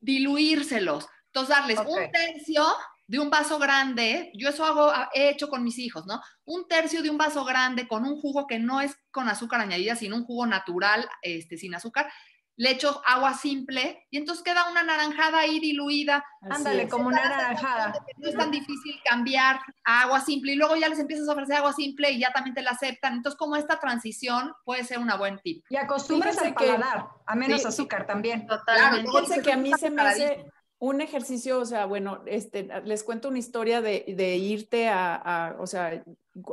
[0.00, 1.08] diluírselos.
[1.26, 1.92] Entonces, darles okay.
[1.92, 2.64] un tercio
[3.08, 6.20] de un vaso grande, yo eso hago, he hecho con mis hijos, ¿no?
[6.44, 9.96] Un tercio de un vaso grande con un jugo que no es con azúcar añadida,
[9.96, 12.10] sino un jugo natural, este, sin azúcar,
[12.58, 16.24] le echo agua simple y entonces queda una naranjada ahí diluida.
[16.42, 16.90] Así Ándale, es.
[16.90, 17.94] como una naranjada.
[18.16, 21.56] No es tan difícil cambiar a agua simple y luego ya les empiezas a ofrecer
[21.56, 23.14] agua simple y ya también te la aceptan.
[23.14, 25.64] Entonces, como esta transición puede ser una buen tip.
[25.70, 28.44] Y acostumbras al paladar, a menos sí, azúcar también.
[28.46, 29.08] Totalmente.
[29.08, 33.02] Claro, Fíjense que a mí se me hace un ejercicio, o sea, bueno, este, les
[33.02, 36.04] cuento una historia de, de irte a, a, o sea,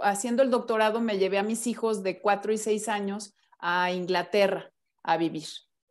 [0.02, 4.72] haciendo el doctorado me llevé a mis hijos de cuatro y seis años a Inglaterra
[5.04, 5.48] a vivir.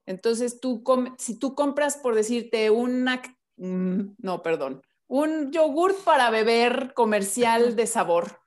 [0.07, 0.83] Entonces, tú,
[1.19, 3.23] si tú compras, por decirte, una,
[3.57, 8.41] no, perdón, un yogur para beber comercial de sabor,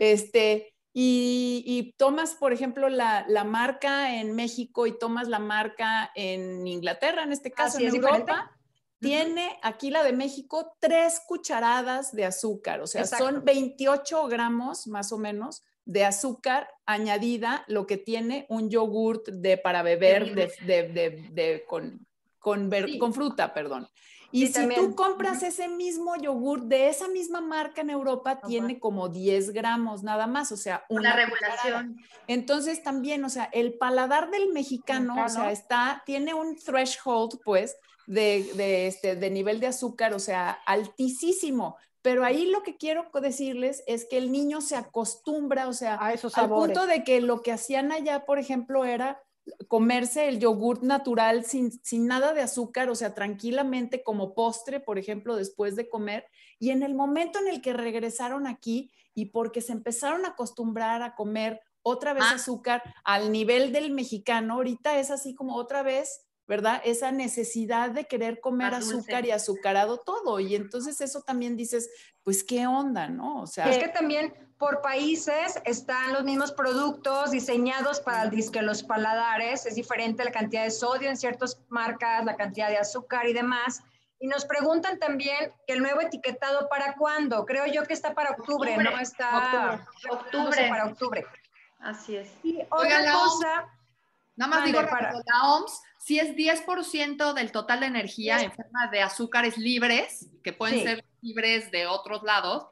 [0.00, 6.10] este, y, y, tomas, por ejemplo, la, la, marca en México y tomas la marca
[6.16, 8.59] en Inglaterra, en este caso, Así en es Europa, diferente.
[9.00, 13.24] Tiene aquí la de México tres cucharadas de azúcar, o sea, Exacto.
[13.24, 19.56] son 28 gramos más o menos de azúcar añadida, lo que tiene un yogurt de,
[19.58, 22.06] para beber de, de, de, de con,
[22.38, 22.98] con, ver, Sí.
[22.98, 23.88] con, fruta, perdón.
[24.32, 24.80] Y Sí, si también.
[24.90, 30.04] tú compras ese mismo yogur de esa misma marca en Europa, tiene como 10 gramos
[30.04, 31.24] nada más, o sea, una cucharada.
[31.24, 31.96] regulación.
[32.28, 35.50] Entonces también, o sea, el paladar del mexicano, o sea, Mexicano.
[35.50, 37.76] está, tiene un threshold, pues,
[38.10, 41.76] de, de, este, de nivel de azúcar, o sea, altísimo.
[42.02, 46.12] Pero ahí lo que quiero decirles es que el niño se acostumbra, o sea, A
[46.12, 49.22] esos al punto de que lo que hacían allá, por ejemplo, era
[49.68, 54.98] comerse el yogur natural sin, sin nada de azúcar, o sea, tranquilamente como postre, por
[54.98, 56.26] ejemplo, después de comer.
[56.58, 61.02] Y en el momento en el que regresaron aquí y porque se empezaron a acostumbrar
[61.02, 62.34] a comer otra vez Ah.
[62.34, 66.82] azúcar al nivel del mexicano, ahorita es así como otra vez, ¿verdad?
[66.84, 68.98] Esa necesidad de querer comer Más dulce.
[68.98, 70.40] azúcar y azucarado todo.
[70.40, 71.88] Y entonces eso también dices,
[72.24, 73.40] pues qué onda, ¿no?
[73.42, 78.62] O sea, Es que también por países están los mismos productos diseñados para el disque
[78.62, 83.26] los paladares, es diferente la cantidad de sodio en ciertas marcas, la cantidad de azúcar
[83.28, 83.80] y demás.
[84.18, 87.46] Y nos preguntan también que el nuevo etiquetado para cuándo.
[87.46, 88.90] Creo yo que está para octubre, Octubre.
[88.92, 90.68] no está Octubre.
[90.68, 91.24] para octubre.
[91.78, 92.28] Así es.
[92.42, 93.64] Y Oiga, otra la cosa,
[94.36, 98.46] Nada más digo, para- la OMS, si es 10% del total de energía Sí.
[98.46, 100.84] en forma de azúcares libres, que pueden Sí.
[100.84, 102.68] ser libres de otros lados,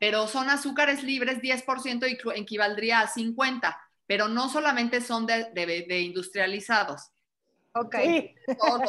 [0.00, 5.86] pero son azúcares libres, 10% inclu- equivaldría a 50, pero no solamente son de, de-
[5.88, 7.10] de industrializados.
[7.74, 7.94] ok.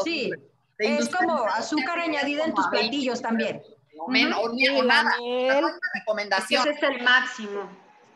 [0.03, 0.31] Sí.
[0.79, 3.61] Es como azúcar añadida en tus a 20, platillos también.
[3.99, 5.15] O menos, o nada.
[5.19, 5.51] miel.
[5.51, 6.61] Es una recomendación.
[6.67, 7.69] Ese es el máximo.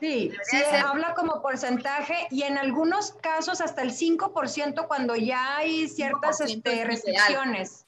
[0.04, 0.82] Sí, sí, ser.
[0.82, 6.58] habla como porcentaje y en algunos casos hasta el 5% cuando ya hay ciertas 5%
[6.58, 7.86] este, restricciones.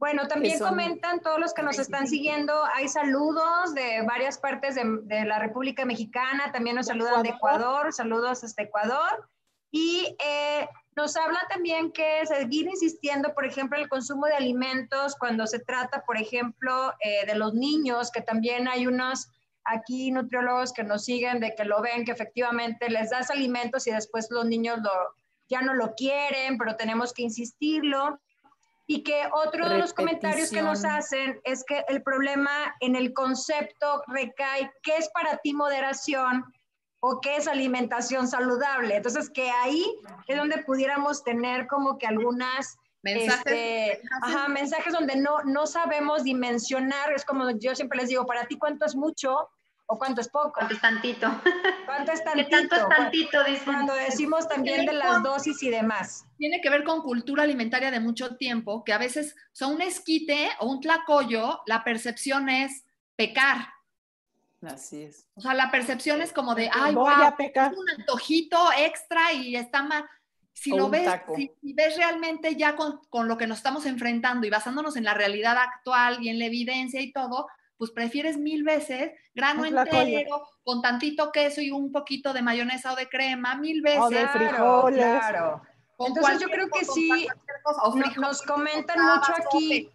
[0.00, 5.24] Bueno, también comentan todos los que nos están siguiendo, hay saludos de varias partes de,
[5.24, 9.28] la República Mexicana, también nos saludan de Ecuador, saludos hasta Ecuador.
[9.70, 15.46] Y eh, nos habla también que seguir insistiendo, por ejemplo, el consumo de alimentos cuando
[15.46, 19.28] se trata, por ejemplo, eh, de los niños, que también hay unos
[19.64, 23.92] aquí nutriólogos que nos siguen de que lo ven, que efectivamente les das alimentos y
[23.92, 24.90] después los niños lo,
[25.48, 28.20] ya no lo quieren, pero tenemos que insistirlo.
[28.86, 33.12] Y que otro de los comentarios que nos hacen es que el problema en el
[33.12, 36.44] concepto recae, ¿qué es para ti moderación?
[37.04, 38.94] o qué es alimentación saludable.
[38.94, 39.84] Entonces, que ahí
[40.28, 46.24] es donde pudiéramos tener como que algunas mensajes, este, Ajá, mensajes donde no, no sabemos
[46.24, 47.12] dimensionar.
[47.12, 49.50] Es como yo siempre les digo, para ti cuánto es mucho
[49.86, 50.52] o cuánto es poco.
[50.54, 51.28] Cuánto es tantito.
[51.86, 52.48] ¿Cuánto es tantito?
[52.48, 53.44] ¿Qué tanto es tantito?
[53.44, 53.64] Dicen.
[53.64, 56.24] Cuando decimos también de las dosis y demás.
[56.38, 60.50] Tiene que ver con cultura alimentaria de mucho tiempo, que a veces son un esquite
[60.60, 62.84] o un tlacoyo, la percepción es
[63.16, 63.68] pecar
[64.66, 65.26] Así es.
[65.34, 67.72] O sea, la percepción es como de, ay, Voy wow, a pecar.
[67.72, 70.04] es un antojito extra y está mal.
[70.54, 74.50] Si lo ves, si, ves realmente ya con, con, lo que nos estamos enfrentando y
[74.50, 77.46] basándonos en la realidad actual y en la evidencia y todo,
[77.78, 82.96] pues prefieres mil veces grano entero, con tantito queso y un poquito de mayonesa o
[82.96, 84.00] de crema, mil veces.
[84.00, 85.04] O de frijoles.
[85.04, 85.62] Claro.
[85.98, 87.26] Entonces yo creo que sí,
[88.20, 89.90] nos comentan mucho aquí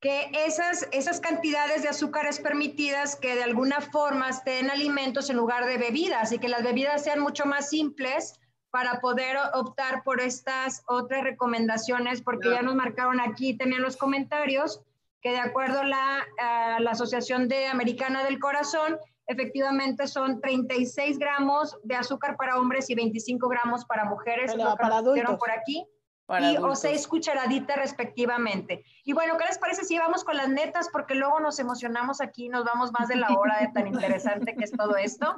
[0.00, 5.66] que esas, esas cantidades de azúcares permitidas que de alguna forma estén alimentos en lugar
[5.66, 8.38] de bebidas y que las bebidas sean mucho más simples
[8.78, 14.80] para poder optar por estas otras recomendaciones, porque ya nos marcaron aquí también los comentarios
[15.20, 21.18] que de acuerdo a la, a la Asociación de Americana del Corazón, efectivamente son 36
[21.18, 25.36] gramos de azúcar para hombres y 25 gramos para mujeres, Pero para adultos.
[25.38, 25.84] por aquí
[26.40, 28.84] y, o seis cucharaditas respectivamente.
[29.02, 30.88] Y bueno, ¿qué les parece si vamos con las netas?
[30.92, 34.62] Porque luego nos emocionamos aquí, nos vamos más de la hora de tan interesante que
[34.62, 35.34] es todo esto.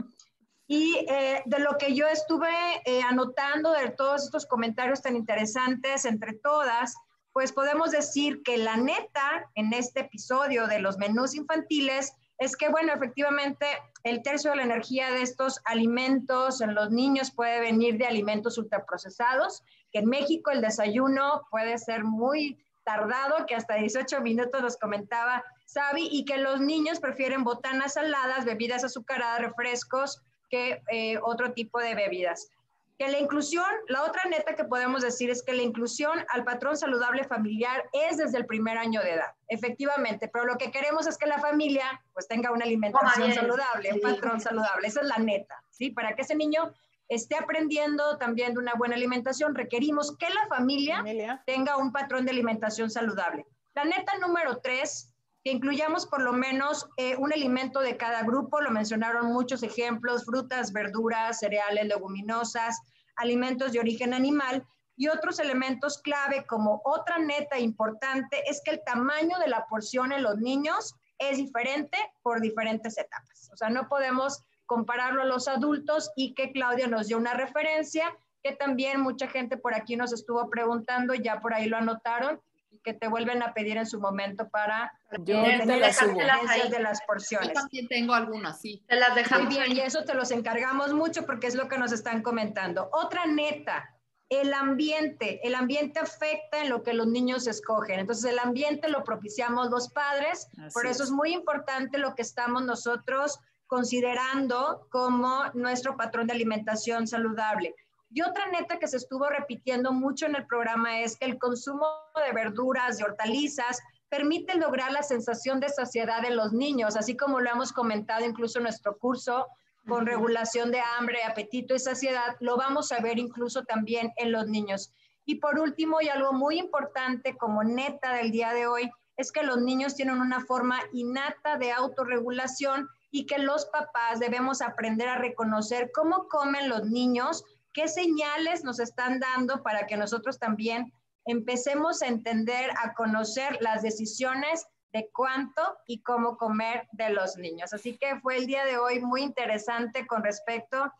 [0.72, 2.48] Y eh, de lo que yo estuve
[2.84, 6.94] eh, anotando de todos estos comentarios tan interesantes entre todas,
[7.32, 12.68] pues podemos decir que la neta en este episodio de los menús infantiles es que,
[12.68, 13.66] bueno, efectivamente,
[14.04, 18.56] el tercio de la energía de estos alimentos en los niños puede venir de alimentos
[18.56, 24.76] ultraprocesados, que en México el desayuno puede ser muy tardado, que hasta 18 minutos nos
[24.76, 31.52] comentaba Sabi, y que los niños prefieren botanas saladas, bebidas azucaradas, refrescos, que eh, otro
[31.52, 32.50] tipo de bebidas.
[32.98, 36.76] Que la inclusión, la otra neta que podemos decir es que la inclusión al patrón
[36.76, 41.16] saludable familiar es desde el primer año de edad, efectivamente, pero lo que queremos es
[41.16, 45.62] que la familia pues tenga una alimentación saludable, un patrón saludable, esa es la neta,
[45.70, 45.90] ¿sí?
[45.90, 46.74] Para que ese niño
[47.10, 51.02] esté aprendiendo también de una buena alimentación, requerimos que la familia,
[51.44, 53.46] tenga un patrón de alimentación saludable.
[53.74, 55.09] La neta número tres,
[55.44, 60.24] que incluyamos por lo menos eh, un alimento de cada grupo, lo mencionaron muchos ejemplos,
[60.24, 62.80] frutas, verduras, cereales, leguminosas,
[63.16, 64.64] alimentos de origen animal
[64.96, 70.12] y otros elementos clave como otra neta importante es que el tamaño de la porción
[70.12, 73.50] en los niños es diferente por diferentes etapas.
[73.52, 78.14] O sea, no podemos compararlo a los adultos y que Claudia nos dio una referencia
[78.42, 82.40] que también mucha gente por aquí nos estuvo preguntando, ya por ahí lo anotaron,
[82.82, 87.48] que te vuelven a pedir en su momento para yo tener las de las porciones.
[87.48, 88.82] Yo también tengo algunas, sí.
[88.88, 89.46] Te las dejamos.
[89.46, 92.88] Muy bien, y eso te los encargamos mucho porque es lo que nos están comentando.
[92.92, 93.96] Otra neta,
[94.30, 95.46] el ambiente.
[95.46, 98.00] El ambiente afecta en lo que los niños escogen.
[98.00, 100.48] Entonces, el ambiente lo propiciamos los padres.
[100.72, 107.06] por eso es muy importante lo que estamos nosotros considerando como nuestro patrón de alimentación
[107.06, 107.74] saludable.
[108.12, 111.86] Y otra neta que se estuvo repitiendo mucho en el programa es que el consumo
[112.26, 117.40] de verduras, de hortalizas, permite lograr la sensación de saciedad en los niños, así como
[117.40, 119.46] lo hemos comentado incluso en nuestro curso
[119.86, 124.46] con regulación de hambre, apetito y saciedad, lo vamos a ver incluso también en los
[124.46, 124.92] niños.
[125.24, 129.42] Y por último, y algo muy importante como neta del día de hoy, es que
[129.42, 135.18] los niños tienen una forma innata de autorregulación y que los papás debemos aprender a
[135.18, 140.92] reconocer cómo comen los niños, qué señales nos están dando para que nosotros también
[141.26, 147.72] empecemos a entender, a conocer las decisiones de cuánto y cómo comer de los niños.
[147.72, 150.92] Así que fue el día de hoy muy interesante con respecto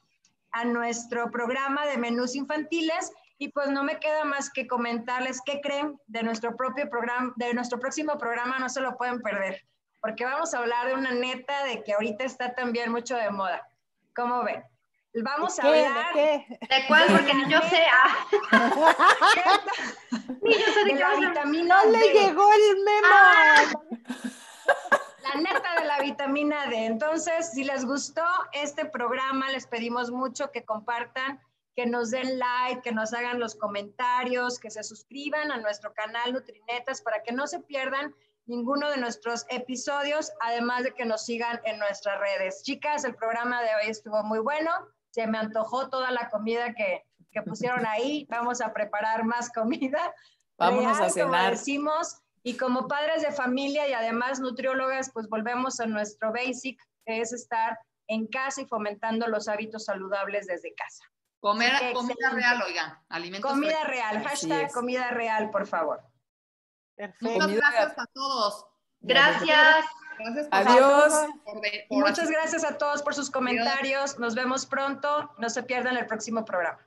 [0.52, 5.60] a nuestro programa de menús infantiles y pues no me queda más que comentarles qué
[5.60, 9.64] creen de nuestro propio programa, de nuestro próximo programa, no se lo pueden perder
[10.00, 13.66] porque vamos a hablar de una neta de que ahorita está también mucho de moda.
[14.14, 14.62] ¿Cómo ven?
[15.14, 16.58] Vamos ¿De a hablar ¿De qué?
[16.60, 17.06] ¿De cuál?
[17.08, 17.84] Porque ni yo sé.
[17.92, 18.26] Ah,
[20.42, 21.90] ni yo sé de la vitamina D.
[21.90, 23.08] le llegó el memo.
[23.10, 23.72] Ah.
[25.22, 26.86] La neta de la vitamina D.
[26.86, 31.40] Entonces, si les gustó este programa, les pedimos mucho que compartan,
[31.74, 36.32] que nos den like, que nos hagan los comentarios, que se suscriban a nuestro canal
[36.32, 38.14] Nutrinetas para que no se pierdan
[38.46, 42.62] ninguno de nuestros episodios, además de que nos sigan en nuestras redes.
[42.62, 44.70] Chicas, el programa de hoy estuvo muy bueno.
[45.10, 48.26] Se me antojó toda la comida que, que pusieron ahí.
[48.30, 50.14] Vamos a preparar más comida.
[50.58, 51.50] Vámonos Real, a como cenar.
[51.52, 57.20] decimos, y como padres de familia y además nutriólogas, pues volvemos a nuestro basic, que
[57.20, 61.04] es estar en casa y fomentando los hábitos saludables desde casa.
[61.40, 62.36] Comer, comida excelente.
[62.36, 62.98] real, oigan.
[63.08, 63.90] Alimentos Comida frescos.
[63.90, 66.02] real, hashtag comida real, por favor.
[66.96, 67.24] Perfecto.
[67.24, 68.66] Muchas Comida gracias a todos.
[69.00, 69.86] Gracias.
[70.20, 71.12] Gracias por Adiós.
[71.44, 74.18] por de- Y por muchas gracias a todos por sus comentarios.
[74.18, 75.30] Nos vemos pronto.
[75.38, 76.78] No se pierdan el próximo programa.